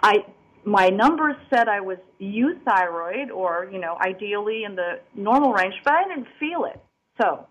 [0.03, 0.25] I
[0.65, 5.93] my numbers said I was euthyroid or, you know, ideally in the normal range, but
[5.93, 6.81] I didn't feel it.
[7.21, 7.47] So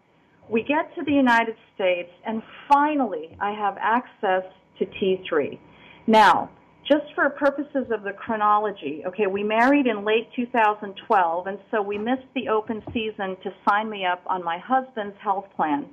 [0.49, 4.43] we get to the United States and finally I have access
[4.79, 5.59] to T3.
[6.07, 6.49] Now,
[6.87, 11.97] just for purposes of the chronology, okay, we married in late 2012 and so we
[11.97, 15.85] missed the open season to sign me up on my husband's health plan.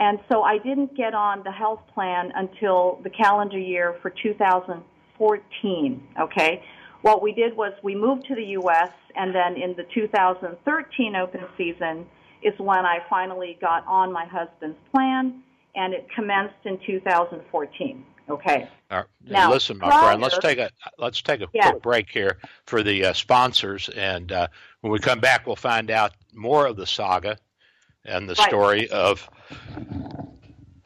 [0.00, 4.82] And so I didn't get on the health plan until the calendar year for 2000.
[5.18, 6.02] 2014.
[6.20, 6.62] Okay,
[7.02, 8.90] what we did was we moved to the U.S.
[9.14, 12.06] and then in the 2013 open season
[12.42, 15.42] is when I finally got on my husband's plan,
[15.74, 18.04] and it commenced in 2014.
[18.30, 18.68] Okay.
[18.90, 19.04] Right.
[19.24, 20.22] Now, listen, my prior, friend.
[20.22, 21.70] Let's take a let's take a yes.
[21.70, 24.48] quick break here for the uh, sponsors, and uh,
[24.80, 27.38] when we come back, we'll find out more of the saga
[28.04, 28.48] and the right.
[28.48, 29.28] story of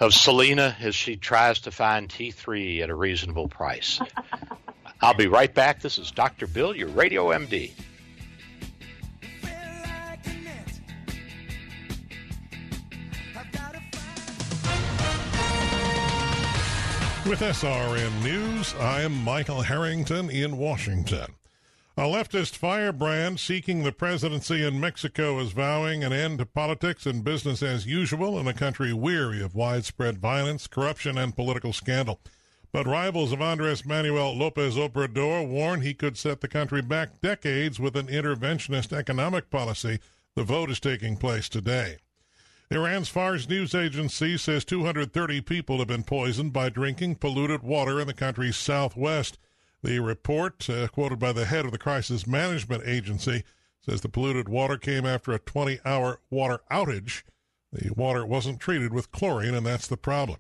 [0.02, 4.00] of Selena as she tries to find T3 at a reasonable price.
[5.00, 5.80] I'll be right back.
[5.80, 6.48] This is Dr.
[6.48, 7.70] Bill, your radio MD.
[17.24, 21.26] With SRN News, I'm Michael Harrington in Washington.
[21.94, 27.22] A leftist firebrand seeking the presidency in Mexico is vowing an end to politics and
[27.22, 32.18] business as usual in a country weary of widespread violence, corruption, and political scandal.
[32.72, 37.78] But rivals of Andres Manuel Lopez Obrador warn he could set the country back decades
[37.78, 40.00] with an interventionist economic policy.
[40.34, 41.98] The vote is taking place today.
[42.70, 48.06] Iran's Fars news agency says 230 people have been poisoned by drinking polluted water in
[48.06, 49.36] the country's southwest.
[49.82, 53.42] The report, uh, quoted by the head of the Crisis Management Agency,
[53.84, 57.24] says the polluted water came after a 20 hour water outage.
[57.72, 60.38] The water wasn't treated with chlorine, and that's the problem.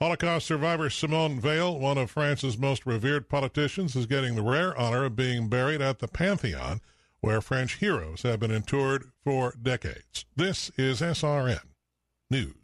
[0.00, 5.04] Holocaust survivor Simone Veil, one of France's most revered politicians, is getting the rare honor
[5.04, 6.80] of being buried at the Pantheon,
[7.20, 10.26] where French heroes have been interred for decades.
[10.36, 11.62] This is SRN
[12.28, 12.63] News.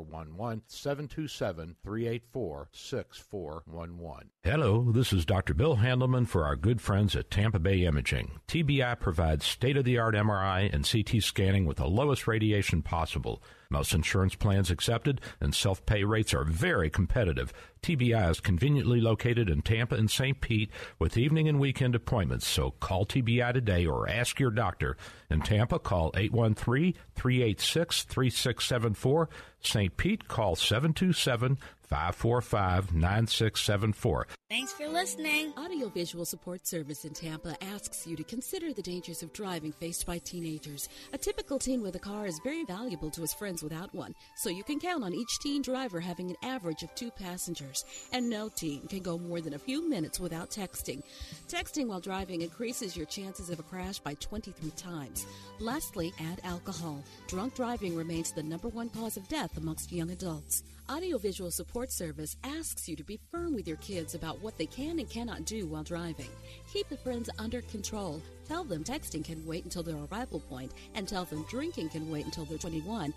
[0.09, 4.29] 727 384 6411.
[4.43, 5.53] Hello, this is Dr.
[5.53, 8.39] Bill Handelman for our good friends at Tampa Bay Imaging.
[8.47, 13.41] TBI provides state of the art MRI and CT scanning with the lowest radiation possible.
[13.71, 17.53] Most insurance plans accepted and self pay rates are very competitive.
[17.81, 20.39] TBI is conveniently located in Tampa and St.
[20.41, 20.69] Pete
[20.99, 24.97] with evening and weekend appointments, so call TBI today or ask your doctor.
[25.29, 29.29] In Tampa, call 813 386 3674.
[29.61, 29.95] St.
[29.95, 31.57] Pete, call 727
[31.91, 34.27] 545 9674.
[34.49, 35.53] Thanks for listening.
[35.57, 40.17] Audiovisual Support Service in Tampa asks you to consider the dangers of driving faced by
[40.17, 40.87] teenagers.
[41.11, 44.49] A typical teen with a car is very valuable to his friends without one, so
[44.49, 47.83] you can count on each teen driver having an average of two passengers.
[48.13, 51.03] And no teen can go more than a few minutes without texting.
[51.49, 55.25] Texting while driving increases your chances of a crash by 23 times.
[55.59, 57.03] Lastly, add alcohol.
[57.27, 60.63] Drunk driving remains the number one cause of death amongst young adults.
[60.91, 64.99] Audiovisual Support Service asks you to be firm with your kids about what they can
[64.99, 66.27] and cannot do while driving.
[66.73, 68.21] Keep the friends under control.
[68.45, 72.25] Tell them texting can wait until their arrival point, and tell them drinking can wait
[72.25, 73.13] until they're 21.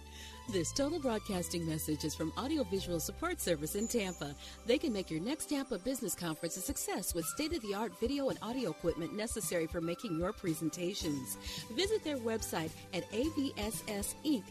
[0.53, 4.37] This total broadcasting message is from Audiovisual Support Service in Tampa.
[4.67, 7.99] They can make your next Tampa Business Conference a success with state of the art
[7.99, 11.39] video and audio equipment necessary for making your presentations.
[11.75, 14.45] Visit their website at avssinc.net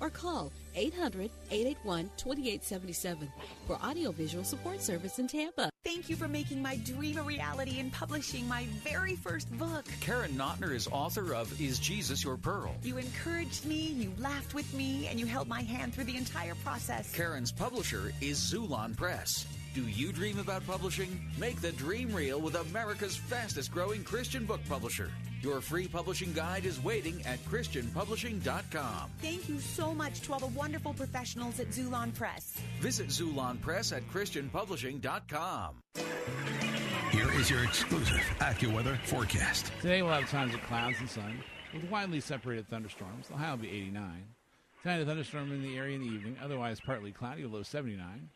[0.00, 3.32] or call 800 881 2877
[3.66, 5.70] for Audiovisual Support Service in Tampa.
[5.84, 9.84] Thank you for making my dream a reality and publishing my very first book.
[10.00, 12.74] Karen Notner is author of Is Jesus Your Pearl?
[12.82, 16.56] You encouraged me, you laughed with me, and you held my hand through the entire
[16.56, 17.14] process.
[17.14, 19.46] Karen's publisher is Xulon Press.
[19.76, 21.20] Do you dream about publishing?
[21.38, 25.10] Make the dream real with America's fastest growing Christian book publisher.
[25.42, 29.10] Your free publishing guide is waiting at ChristianPublishing.com.
[29.20, 32.56] Thank you so much to all the wonderful professionals at Xulon Press.
[32.80, 35.74] Visit Xulon Press at ChristianPublishing.com.
[37.10, 39.70] Here is your exclusive AccuWeather forecast.
[39.82, 41.38] Today we'll have times of clouds and sun
[41.74, 43.28] with widely separated thunderstorms.
[43.28, 44.24] The high will be 89.
[44.80, 48.30] Tonight, a thunderstorm in the area in the evening, otherwise partly cloudy, a low 79.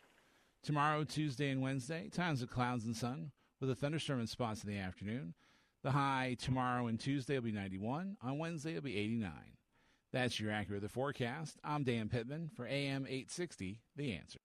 [0.63, 4.69] Tomorrow, Tuesday, and Wednesday, times of clouds and sun with a thunderstorm in spots in
[4.69, 5.33] the afternoon.
[5.83, 8.17] The high tomorrow and Tuesday will be 91.
[8.21, 9.31] On Wednesday, it'll be 89.
[10.13, 11.57] That's your accurate forecast.
[11.63, 14.39] I'm Dan Pittman for AM 860, The Answer.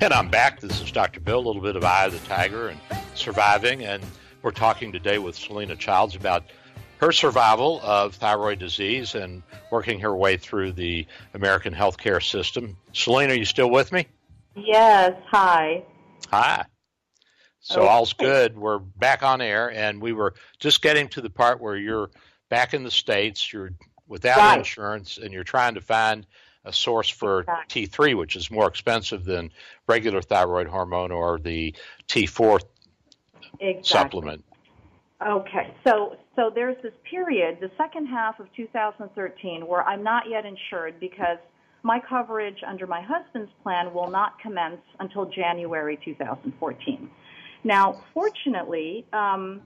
[0.00, 0.60] And I'm back.
[0.60, 1.18] This is Dr.
[1.18, 2.78] Bill, a little bit of Eye of the Tiger and
[3.14, 3.84] surviving.
[3.84, 4.04] And
[4.42, 6.44] we're talking today with Selena Childs about
[6.98, 9.42] her survival of thyroid disease and
[9.72, 12.76] working her way through the American healthcare system.
[12.92, 14.06] Selena, are you still with me?
[14.54, 15.14] Yes.
[15.30, 15.82] Hi.
[16.30, 16.64] Hi.
[17.60, 17.88] So Okay.
[17.88, 18.56] all's good.
[18.56, 22.10] We're back on air, and we were just getting to the part where you're
[22.48, 23.72] back in the States, you're
[24.06, 24.58] without Right.
[24.58, 26.24] insurance, and you're trying to find
[26.68, 29.50] a source for T3, which is more expensive than
[29.88, 31.74] regular thyroid hormone or the
[32.08, 32.60] T4
[33.60, 33.82] Exactly.
[33.82, 34.44] supplement.
[35.26, 40.44] Okay, so so there's this period, the second half of 2013, where I'm not yet
[40.46, 41.38] insured because
[41.82, 47.10] my coverage under my husband's plan will not commence until January 2014.
[47.64, 49.62] Now, fortunately, um,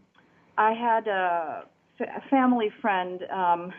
[0.57, 1.65] I had a,
[2.01, 3.73] f- a family friend, um,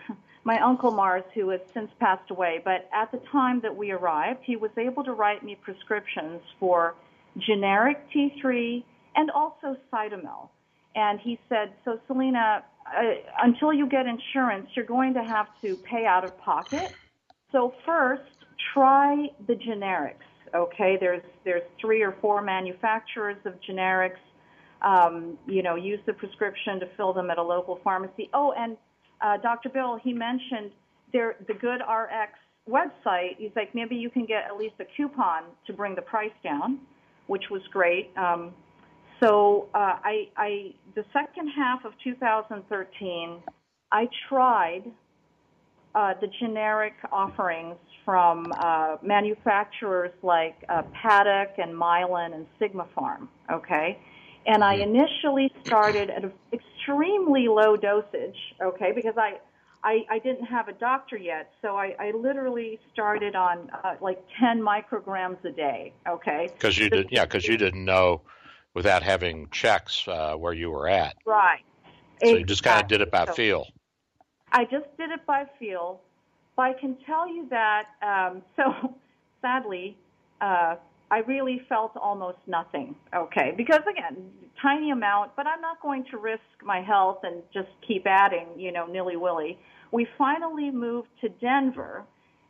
[0.46, 2.62] my uncle Mars, who has since passed away.
[2.64, 6.96] But at the time that we arrived, he was able to write me prescriptions for
[7.38, 8.84] generic T3
[9.16, 10.50] and also Cytomel.
[10.96, 13.02] And he said, "So, Selena, uh,
[13.42, 16.94] until you get insurance, you're going to have to pay out of pocket.
[17.52, 18.24] So first,
[18.74, 20.28] try the generics.
[20.54, 24.20] Okay, there's there's three or four manufacturers of generics.
[24.82, 28.30] um, you know, use the prescription to fill them at a local pharmacy.
[28.34, 28.78] Oh, and
[29.24, 29.70] uh, Dr.
[29.70, 30.72] Bill, he mentioned
[31.12, 32.28] there the GoodRx
[32.70, 33.38] website.
[33.38, 36.80] He's like, maybe you can get at least a coupon to bring the price down,
[37.28, 38.12] which was great.
[38.18, 38.54] Um,
[39.22, 43.42] so uh, I, I, the second half of 2013,
[43.92, 44.84] I tried
[45.96, 53.28] uh, the generic offerings from uh, manufacturers like uh, Paddock and Mylan and Sigmapharm.
[53.52, 54.00] Okay,
[54.46, 54.96] and I mm-hmm.
[54.96, 56.34] initially started at an
[56.84, 58.38] extremely low dosage.
[58.62, 59.40] Okay, because I
[59.84, 64.24] I, I didn't have a doctor yet, so I, I literally started on uh, like
[64.40, 65.92] 10 micrograms a day.
[66.08, 68.22] Okay, because you did, yeah, because you didn't know
[68.74, 71.16] without having checks uh, where you were at.
[71.26, 71.60] Right.
[72.22, 72.40] So exactly.
[72.40, 73.68] you just kind of did it by so, feel.
[74.52, 76.00] I just did it by feel.
[76.56, 78.96] But I can tell you that, um, so
[79.42, 79.98] sadly,
[80.40, 80.76] uh,
[81.14, 82.96] I really felt almost nothing.
[83.16, 87.70] Okay, because again, tiny amount, but I'm not going to risk my health and just
[87.88, 89.60] keep adding, you know, nilly willy.
[89.92, 92.04] We finally moved to Denver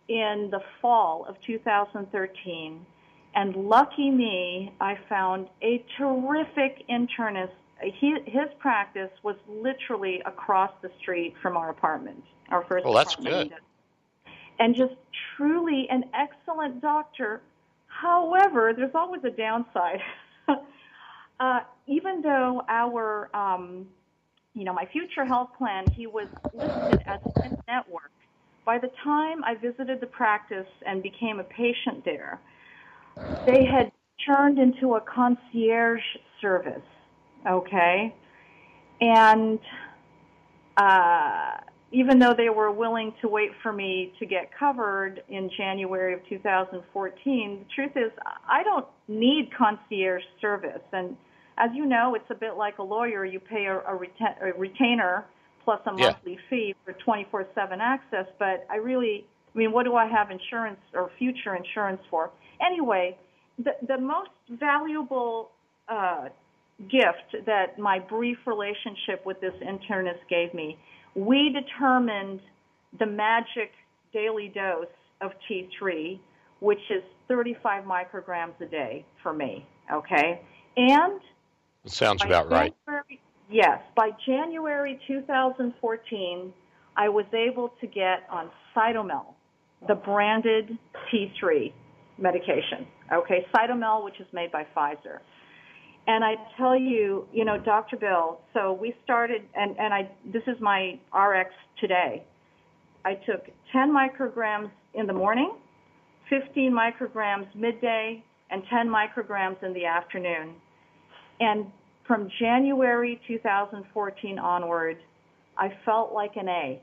[0.08, 2.86] in the fall of 2013,
[3.36, 7.52] and lucky me, I found a terrific internist
[8.00, 12.86] he, his practice was literally across the street from our apartment, our first.
[12.86, 13.52] Well, that's good.
[14.58, 14.94] And just
[15.36, 17.42] truly an excellent doctor.
[18.04, 20.02] However, there's always a downside.
[21.40, 23.88] uh, even though our, um,
[24.54, 28.12] you know, my future health plan, he was listed as a network.
[28.66, 32.40] By the time I visited the practice and became a patient there,
[33.46, 33.92] they had
[34.26, 36.02] turned into a concierge
[36.42, 36.82] service
[37.46, 38.16] okay?
[39.02, 39.60] And
[40.78, 41.58] uh,
[41.94, 46.28] even though they were willing to wait for me to get covered in January of
[46.28, 48.12] 2014, the truth is
[48.50, 50.82] I don't need concierge service.
[50.92, 51.16] And
[51.60, 53.24] as you know, it's a bit like a lawyer.
[53.24, 55.26] You pay a, a, reta- a retainer
[55.64, 56.50] plus a monthly yeah.
[56.50, 57.46] fee for 24/7
[57.80, 58.26] access.
[58.40, 62.32] But I really, I mean, what do I have insurance or future insurance for?
[62.60, 63.18] Anyway,
[63.60, 65.52] the the most valuable
[65.88, 66.30] uh,
[66.90, 70.78] gift that my brief relationship with this internist gave me.
[71.16, 72.42] We determined
[73.00, 73.72] the magic
[74.14, 74.88] daily dose
[75.22, 76.20] of T3,
[76.60, 79.66] which is 35 micrograms a day for me.
[79.92, 80.42] Okay,
[80.78, 81.20] and
[81.84, 82.74] it sounds about right.
[83.50, 86.54] Yes, by January 2014,
[86.96, 89.34] I was able to get on Cytomel,
[89.88, 90.78] the branded
[91.12, 91.72] T3
[92.18, 92.88] medication.
[93.12, 95.20] Okay, Cytomel, which is made by Pfizer.
[96.06, 97.96] And I tell you, you know, Dr.
[97.96, 102.24] Bill, so we started, and, and I, this is my RX today.
[103.06, 105.56] I took 10 micrograms in the morning,
[106.30, 110.56] 15 micrograms midday, and 10 micrograms in the afternoon.
[111.40, 111.68] And
[112.06, 114.98] from January 2014 onward,
[115.58, 116.82] I felt like an A.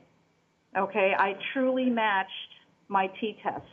[0.77, 2.29] Okay, I truly matched
[2.87, 3.65] my T test.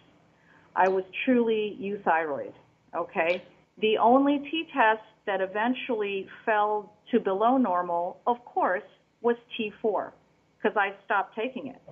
[0.76, 2.52] I was truly euthyroid.
[2.94, 3.42] Okay,
[3.80, 8.82] the only T test that eventually fell to below normal, of course,
[9.20, 10.10] was T4
[10.56, 11.82] because I stopped taking it.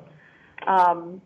[0.66, 1.20] Um,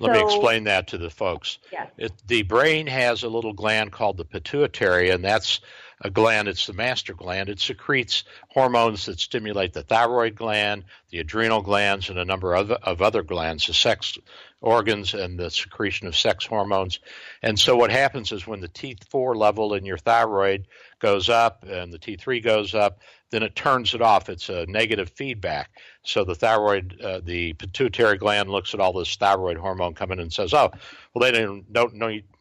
[0.00, 1.58] Let so, me explain that to the folks.
[1.70, 1.92] Yes.
[1.96, 5.60] It, the brain has a little gland called the pituitary, and that's
[6.00, 6.48] a gland.
[6.48, 7.48] It's the master gland.
[7.48, 12.70] It secretes hormones that stimulate the thyroid gland, the adrenal glands, and a number of,
[12.70, 14.18] of other glands, the sex
[14.60, 17.00] organs, and the secretion of sex hormones.
[17.42, 20.66] And so what happens is when the T4 level in your thyroid
[21.00, 24.28] goes up and the T3 goes up, then it turns it off.
[24.28, 25.70] It's a negative feedback.
[26.02, 30.22] So the thyroid, uh, the pituitary gland looks at all this thyroid hormone coming in
[30.22, 30.70] and says, "Oh,
[31.12, 31.94] well, they don't, don't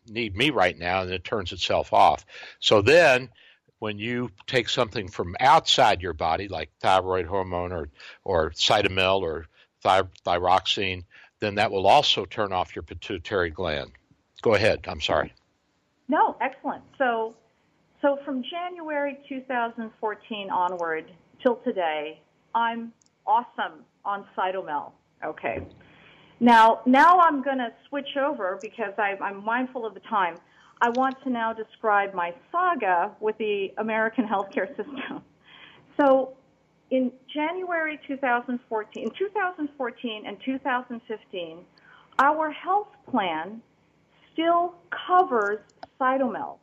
[0.08, 2.26] need me right now," and it turns itself off.
[2.60, 3.30] So then
[3.80, 7.90] when you take something from outside your body, like thyroid hormone or,
[8.24, 9.46] or cytomel or
[9.84, 11.04] thy- thyroxine,
[11.40, 13.92] then that will also turn off your pituitary gland.
[14.42, 14.86] Go ahead.
[14.88, 15.34] I'm sorry.
[16.08, 16.84] No, excellent.
[16.98, 17.36] So,
[18.02, 21.12] so from January 2014 onward
[21.44, 22.20] till today,
[22.56, 22.94] I'm
[23.26, 24.92] awesome on Cytomel.
[25.24, 25.66] Okay.
[26.40, 30.36] Now, now I'm going to switch over because I, I'm mindful of the time.
[30.82, 35.22] I want to now describe my saga with the American healthcare system.
[36.00, 36.34] So,
[36.92, 41.58] in January 2014, in 2014 and 2015,
[42.20, 43.62] our health plan
[44.32, 44.76] still
[45.08, 45.60] covers
[46.00, 46.58] Cytomel.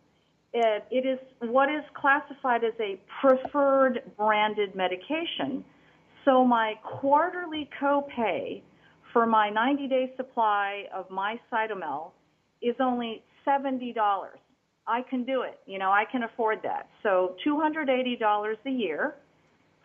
[0.52, 5.64] It, it is what is classified as a preferred branded medication.
[6.24, 8.62] So my quarterly copay
[9.12, 12.12] for my 90 day supply of my Cytomel
[12.62, 13.94] is only $70.
[14.86, 15.60] I can do it.
[15.66, 16.88] You know, I can afford that.
[17.02, 19.14] So $280 a year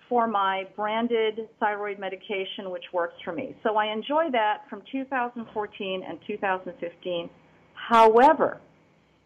[0.10, 3.56] for my branded thyroid medication, which works for me.
[3.64, 7.30] So I enjoy that from 2014 and 2015.
[7.74, 8.60] However,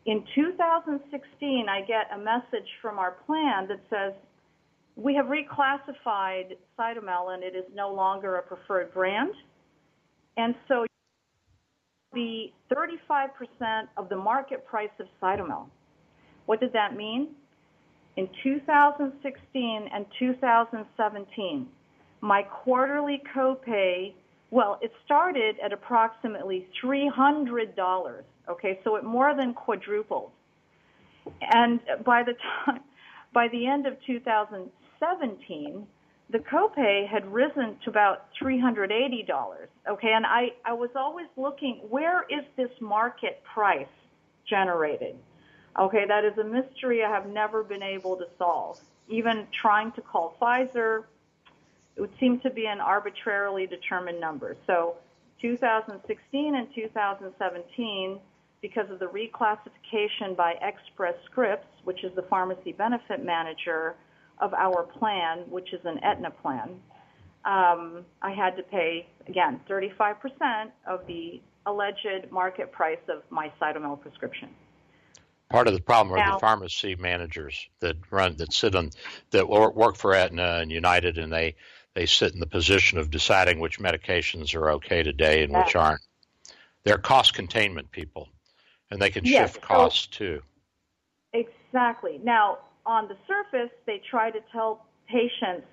[0.06, 4.14] in 2016, I get a message from our plan that says
[4.96, 9.32] we have reclassified Cytomel and it is no longer a preferred brand.
[10.36, 10.86] And so
[12.14, 15.68] the 35% of the market price of Cytomel.
[16.46, 17.30] What did that mean?
[18.16, 21.68] In 2016 and 2017,
[22.22, 24.14] my quarterly copay,
[24.52, 28.24] well, it started at approximately $300.
[28.50, 30.32] Okay, so it more than quadrupled.
[31.42, 32.34] And by the
[32.66, 32.82] time,
[33.34, 35.88] by the end of 2017,
[36.34, 39.30] the copay had risen to about $380.
[39.88, 43.86] Okay, and I, I was always looking, where is this market price
[44.50, 45.16] generated?
[45.80, 48.80] Okay, that is a mystery I have never been able to solve.
[49.08, 51.04] Even trying to call Pfizer,
[51.96, 54.58] it would seem to be an arbitrarily determined number.
[54.66, 54.96] So
[55.40, 58.20] 2016 and 2017,
[58.60, 63.94] because of the reclassification by Express Scripts, which is the pharmacy benefit manager
[64.40, 66.70] of our plan, which is an Aetna plan,
[67.46, 74.00] um, I had to pay, again, 35% of the alleged market price of my Cytomel
[74.00, 74.50] prescription.
[75.50, 78.90] Part of the problem are the pharmacy managers that run that sit on
[79.32, 81.56] that work for Aetna and United, and they
[81.94, 86.02] they sit in the position of deciding which medications are okay today and which aren't.
[86.84, 88.30] They're cost containment people,
[88.90, 90.42] and they can yes, shift costs so, too.
[91.34, 92.20] Exactly.
[92.24, 95.68] Now, on the surface, they try to tell patients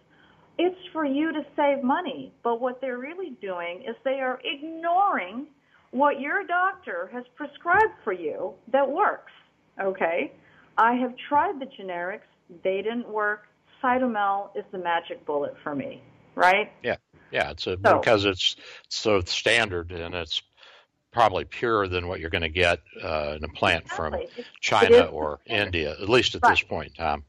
[0.59, 5.47] it's for you to save money, but what they're really doing is they are ignoring
[5.91, 9.33] what your doctor has prescribed for you that works.
[9.81, 10.33] Okay?
[10.77, 12.29] I have tried the generics,
[12.63, 13.47] they didn't work.
[13.83, 16.03] Cytomel is the magic bullet for me,
[16.35, 16.71] right?
[16.83, 16.97] Yeah.
[17.31, 18.57] Yeah, it's a, so, because it's
[18.89, 20.43] so standard and it's
[21.13, 24.27] probably purer than what you're going to get uh, in a plant exactly.
[24.37, 26.51] from China or India, at least at right.
[26.51, 27.25] this point in time.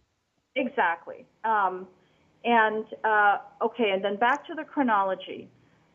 [0.56, 1.26] Exactly.
[1.44, 1.88] Um,
[2.44, 5.48] and uh, okay, and then back to the chronology.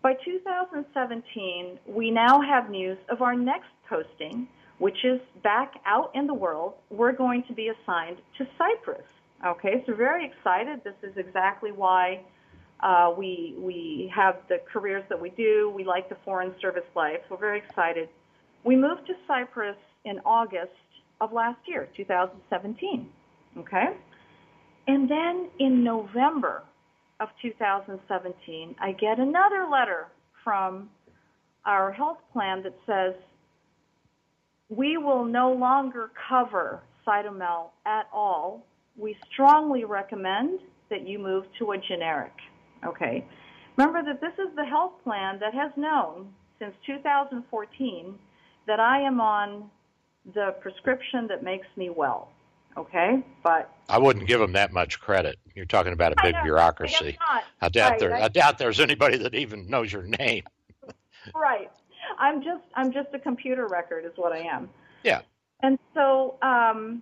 [0.02, 4.46] By 2017, we now have news of our next posting,
[4.78, 6.74] which is back out in the world.
[6.90, 9.02] We're going to be assigned to Cyprus.
[9.44, 10.82] Okay, so very excited.
[10.84, 12.20] This is exactly why
[12.80, 15.72] uh, we we have the careers that we do.
[15.74, 17.20] We like the foreign service life.
[17.30, 18.08] We're very excited.
[18.64, 20.72] We moved to Cyprus in August
[21.20, 23.08] of last year, 2017.
[23.58, 23.86] Okay,
[24.86, 26.62] and then in November
[27.20, 30.08] of 2017, I get another letter
[30.44, 30.90] from
[31.64, 33.14] our health plan that says
[34.68, 38.66] we will no longer cover Cytomel at all.
[38.96, 40.60] We strongly recommend
[40.90, 42.32] that you move to a generic.
[42.86, 43.24] Okay.
[43.76, 48.14] Remember that this is the health plan that has known since 2014
[48.66, 49.70] that I am on
[50.34, 52.32] the prescription that makes me well.
[52.76, 55.38] Okay, but I wouldn't give them that much credit.
[55.54, 57.16] You're talking about a big bureaucracy.
[57.60, 58.14] I doubt right, there.
[58.14, 60.44] I, I doubt there's anybody that even knows your name.
[61.34, 61.70] right.
[62.18, 64.68] I'm just I'm just a computer record, is what I am.
[65.04, 65.22] Yeah.
[65.62, 67.00] And so um,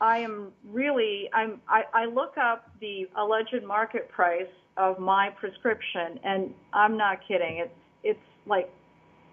[0.00, 4.46] I am really I'm I, I look up the alleged market price
[4.76, 7.58] of my prescription, and I'm not kidding.
[7.58, 8.70] It's it's like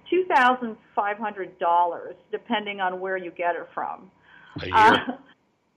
[0.09, 4.11] two thousand five hundred dollars, depending on where you get it from.
[4.61, 4.75] A year.
[4.75, 4.97] Uh,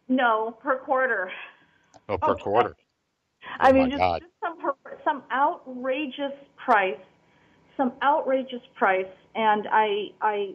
[0.09, 1.31] no, per quarter.
[2.09, 2.43] Oh, per okay.
[2.43, 2.77] quarter.
[3.45, 4.57] Oh I mean, just, just, some
[5.05, 6.33] some outrageous
[6.65, 6.95] price,
[7.77, 10.55] some outrageous price, and I I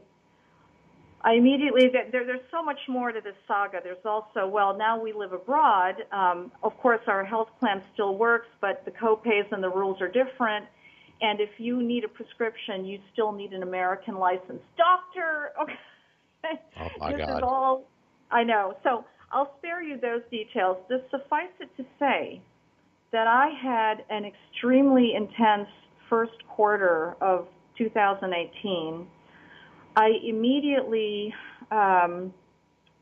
[1.21, 3.79] I immediately there there's so much more to this saga.
[3.83, 5.95] There's also well now we live abroad.
[6.11, 10.07] Um, of course, our health plan still works, but the copays and the rules are
[10.07, 10.65] different.
[11.19, 15.51] And if you need a prescription, you still need an American licensed doctor.
[16.43, 16.61] Okay.
[16.79, 17.37] Oh my this God.
[17.37, 17.83] is all
[18.29, 18.77] I know.
[18.83, 20.77] So I'll spare you those details.
[20.87, 22.39] Just suffice it to say
[23.11, 25.67] that I had an extremely intense
[26.09, 27.47] first quarter of
[27.77, 29.07] 2018.
[29.97, 31.33] I immediately
[31.71, 32.31] um,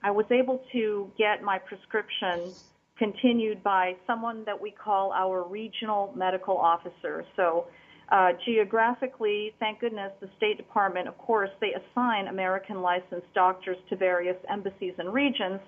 [0.02, 2.54] I was able to get my prescription
[2.98, 7.26] continued by someone that we call our regional medical officer.
[7.36, 7.68] So
[8.14, 13.98] uh, geographically, thank goodness, the State Department, of course, they assign American licensed doctors to
[13.98, 15.60] various embassies and regions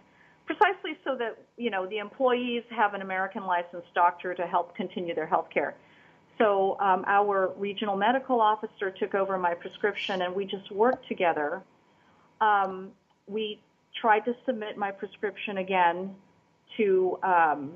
[0.45, 5.13] precisely so that you know the employees have an American licensed doctor to help continue
[5.13, 5.75] their health care.
[6.37, 11.63] So um, our regional medical officer took over my prescription, and we just worked together.
[12.41, 12.91] Um,
[13.27, 13.59] we
[13.99, 16.15] tried to submit my prescription again
[16.77, 17.71] to um,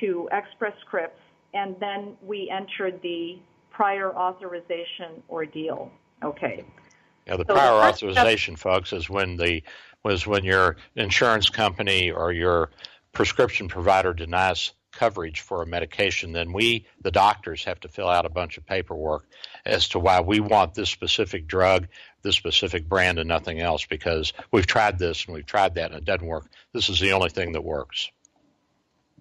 [0.00, 1.20] to Express Scripts,
[1.54, 3.38] and then we entered the
[3.70, 5.90] prior authorization ordeal.
[6.22, 6.64] Okay.
[7.26, 9.62] Yeah, the So the prior step- authorization, folks, is when the
[10.02, 12.70] was when your insurance company or your
[13.12, 18.26] prescription provider denies coverage for a medication, then we, the doctors, have to fill out
[18.26, 19.26] a bunch of paperwork
[19.64, 21.86] as to why we want this specific drug,
[22.22, 26.00] this specific brand, and nothing else because we've tried this and we've tried that and
[26.00, 26.46] it doesn't work.
[26.72, 28.10] This is the only thing that works.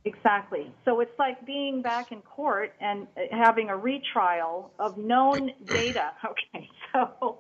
[0.05, 0.71] Exactly.
[0.85, 6.11] So it's like being back in court and having a retrial of known data.
[6.25, 6.69] Okay.
[6.93, 7.39] So,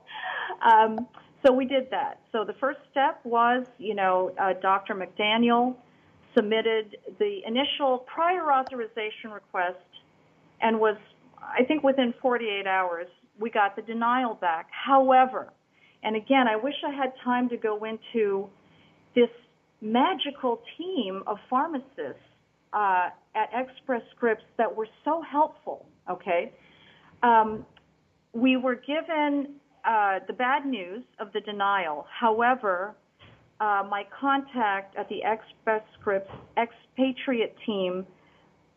[0.61, 1.07] um,
[1.45, 2.19] so we did that.
[2.31, 4.95] So the first step was, you know, uh, Dr.
[4.95, 5.75] McDaniel
[6.35, 9.77] submitted the initial prior authorization request
[10.61, 10.97] and was,
[11.41, 13.07] I think within 48 hours,
[13.39, 14.67] we got the denial back.
[14.71, 15.51] However,
[16.03, 18.47] and again, I wish I had time to go into
[19.15, 19.29] this
[19.81, 22.21] magical team of pharmacists
[22.73, 25.85] uh, at Express Scripts that were so helpful.
[26.09, 26.53] Okay,
[27.23, 27.65] um,
[28.33, 32.05] we were given uh, the bad news of the denial.
[32.09, 32.95] However,
[33.59, 38.05] uh, my contact at the Express Scripts expatriate team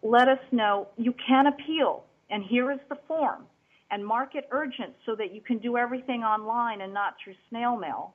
[0.02, 3.44] let us know you can appeal, and here is the form,
[3.90, 7.76] and mark it urgent so that you can do everything online and not through snail
[7.76, 8.14] mail.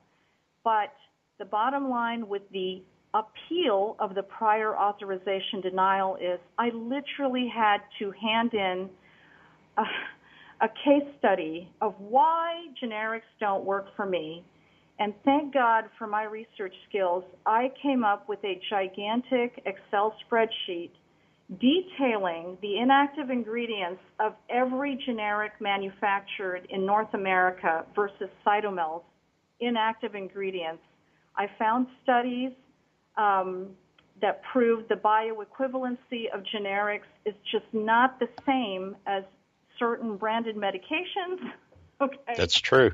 [0.64, 0.93] But
[1.39, 2.82] the bottom line with the
[3.14, 8.89] appeal of the prior authorization denial is I literally had to hand in
[9.78, 9.84] a,
[10.61, 14.43] a case study of why generics don't work for me.
[14.99, 20.91] And thank God for my research skills, I came up with a gigantic Excel spreadsheet
[21.59, 29.03] detailing the inactive ingredients of every generic manufactured in North America versus Cytomel's
[29.59, 30.81] inactive ingredients.
[31.35, 32.51] I found studies
[33.17, 33.69] um,
[34.21, 39.23] that proved the bioequivalency of generics is just not the same as
[39.79, 41.39] certain branded medications.
[42.01, 42.33] Okay.
[42.35, 42.91] That's true.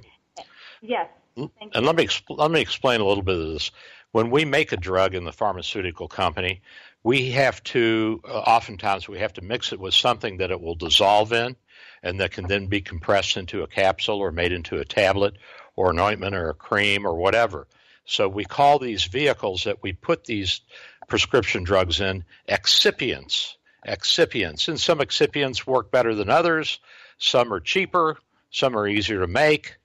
[0.82, 1.08] Yes.
[1.36, 3.72] Thank And let me expl- let me explain a little bit of this.
[4.12, 6.62] When we make a drug in the pharmaceutical company,
[7.04, 10.76] we have to uh, oftentimes we have to mix it with something that it will
[10.76, 11.56] dissolve in,
[12.04, 15.38] and that can then be compressed into a capsule or made into a tablet
[15.76, 17.68] or an ointment or a cream or whatever.
[18.06, 20.62] So we call these vehicles that we put these
[21.08, 23.56] prescription drugs in excipients.
[23.88, 26.80] Excipients, and some excipients work better than others.
[27.18, 28.18] Some are cheaper.
[28.52, 29.78] Some are easier to make.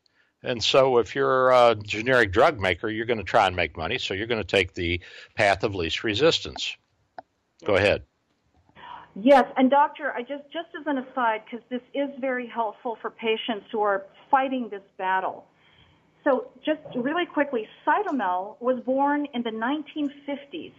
[0.44, 3.96] And so, if you're a generic drug maker, you're going to try and make money.
[3.98, 5.00] So, you're going to take the
[5.34, 6.76] path of least resistance.
[7.64, 8.02] Go ahead.
[9.14, 13.10] Yes, and doctor, I just just as an aside, because this is very helpful for
[13.10, 15.46] patients who are fighting this battle.
[16.24, 20.72] So, just really quickly, Cytomel was born in the 1950s,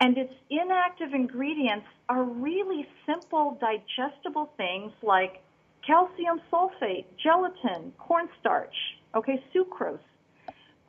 [0.00, 5.42] and its inactive ingredients are really simple, digestible things like
[5.86, 8.74] calcium sulfate, gelatin, cornstarch,
[9.14, 9.98] okay, sucrose.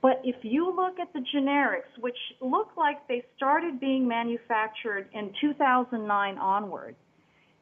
[0.01, 5.33] But if you look at the generics, which look like they started being manufactured in
[5.41, 6.95] 2009 onward,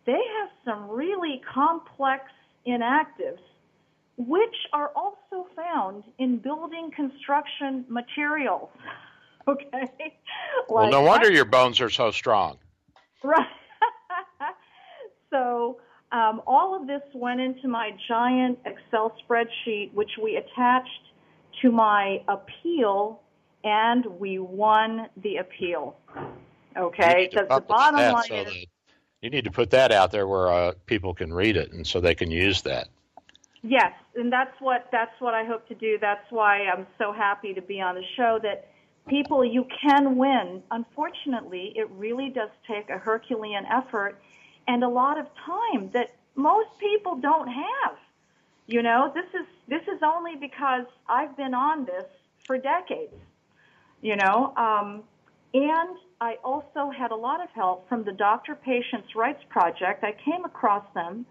[0.05, 2.25] they have some really complex
[2.67, 3.39] inactives,
[4.17, 8.69] which are also found in building construction materials.
[9.45, 9.91] Okay?
[10.69, 12.57] well, no Like- wonder your bones are so strong.
[13.25, 13.45] Right.
[15.29, 15.79] so
[16.13, 20.89] um, all of this went into my giant Excel spreadsheet, which we attached
[21.63, 23.19] to my appeal,
[23.63, 25.97] and we won the appeal.
[26.77, 28.65] Okay, You need to because the bottom that line so is
[29.23, 31.99] you need to put that out there where uh, people can read it, and so
[31.99, 32.89] they can use that.
[33.63, 35.97] Yes, and that's what that's what I hope to do.
[35.99, 38.67] That's why I'm so happy to be on the show that
[39.07, 40.61] people you can win.
[40.69, 44.21] Unfortunately, it really does take a Herculean effort
[44.67, 47.97] and a lot of time that most people don't have.
[48.67, 52.05] You know, this is this is only because I've been on this
[52.45, 53.13] for decades.
[54.01, 55.03] You know, um,
[55.53, 60.03] and I also had a lot of help from the Doctor Patients Rights Project.
[60.03, 61.25] I came across them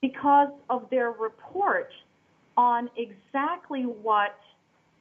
[0.00, 1.90] because of their report
[2.56, 4.38] on exactly what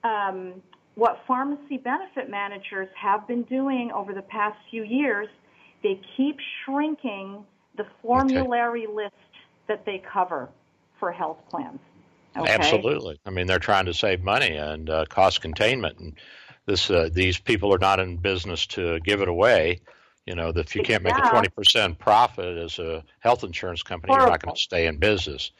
[0.03, 0.61] um,
[0.95, 5.27] what pharmacy benefit managers have been doing over the past few years.
[5.83, 7.43] They keep shrinking
[7.77, 9.13] the formulary list
[9.67, 10.49] that they cover
[10.99, 11.79] for health plans.
[12.37, 12.51] Okay?
[12.51, 13.19] Absolutely.
[13.25, 16.13] I mean, they're trying to save money and uh, cost containment, and
[16.65, 19.81] this uh, these people are not in business to give it away.
[20.25, 24.13] You know, if you can't make a twenty percent profit as a health insurance company,
[24.13, 25.51] you're not going to stay in business.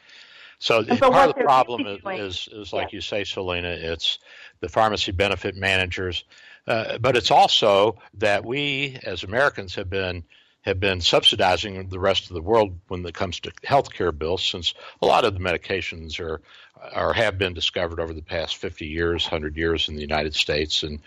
[0.58, 2.96] So, so part of the problem is, is, is, like yeah.
[2.96, 4.18] you say, Selena, it's
[4.60, 6.24] the pharmacy benefit managers,
[6.66, 10.24] uh, but it's also that we as Americans have been
[10.66, 14.74] have been subsidizing the rest of the world when it comes to healthcare bills, since
[15.00, 16.42] a lot of the medications are
[16.94, 20.82] or have been discovered over the past 50 years, 100 years in the United States,
[20.82, 21.00] and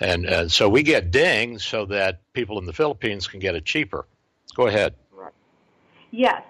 [0.00, 3.64] and, and so we get dinged so that people in the Philippines can get it
[3.64, 4.04] cheaper.
[4.54, 4.94] Go ahead.
[5.12, 5.32] Right.
[6.10, 6.42] Yes.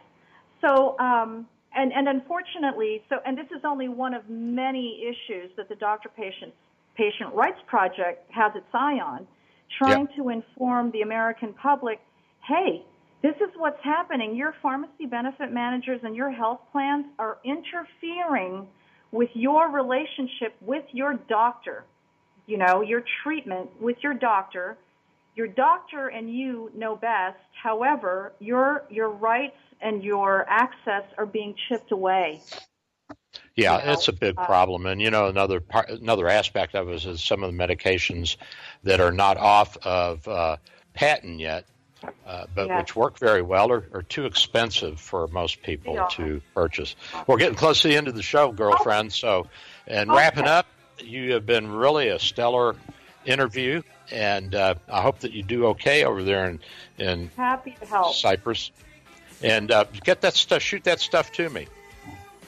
[0.60, 0.98] So.
[0.98, 1.46] Um,
[1.76, 6.08] and, and unfortunately, so and this is only one of many issues that the Doctor
[6.08, 6.54] Patient
[6.94, 9.26] Patient Rights Project has its eye on,
[9.76, 10.16] trying yep.
[10.16, 11.98] to inform the American public
[12.47, 12.84] hey,
[13.22, 14.36] this is what's happening.
[14.36, 18.66] Your pharmacy benefit managers and your health plans are interfering
[19.12, 21.84] with your relationship with your doctor,
[22.47, 24.76] you know, your treatment with your doctor.
[25.36, 27.38] Your doctor and you know best.
[27.61, 32.40] However, your your rights and your access are being chipped away.
[33.57, 36.76] Yeah, you know, it's a big uh, problem, and you know another part, another aspect
[36.76, 38.36] of it is some of the medications
[38.84, 40.57] that are not off of uh,
[40.92, 41.66] patent yet
[42.26, 42.78] uh, but yeah.
[42.78, 46.07] which work very well are, are, too expensive for most people yeah.
[46.12, 46.96] to purchase.
[47.26, 49.12] We're getting close to the end of the show, girlfriend.
[49.12, 49.46] So,
[49.86, 50.18] and okay.
[50.18, 50.66] wrapping up,
[50.98, 52.76] you have been really a stellar
[53.24, 56.61] interview, and uh, I hope that you do okay over there in
[56.98, 58.14] in Happy to help.
[58.14, 58.70] Cyprus.
[59.42, 61.66] And uh, get that stuff, shoot that stuff to me.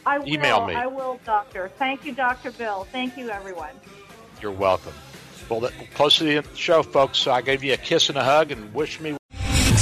[0.06, 0.74] I will, Email me.
[0.74, 1.70] I will, Doctor.
[1.78, 2.86] Thank you, Doctor Bill.
[2.92, 3.74] Thank you, everyone.
[4.40, 4.94] You're welcome.
[5.48, 7.18] Well, that, close to the end of the show, folks.
[7.18, 9.16] So I gave you a kiss and a hug and wish me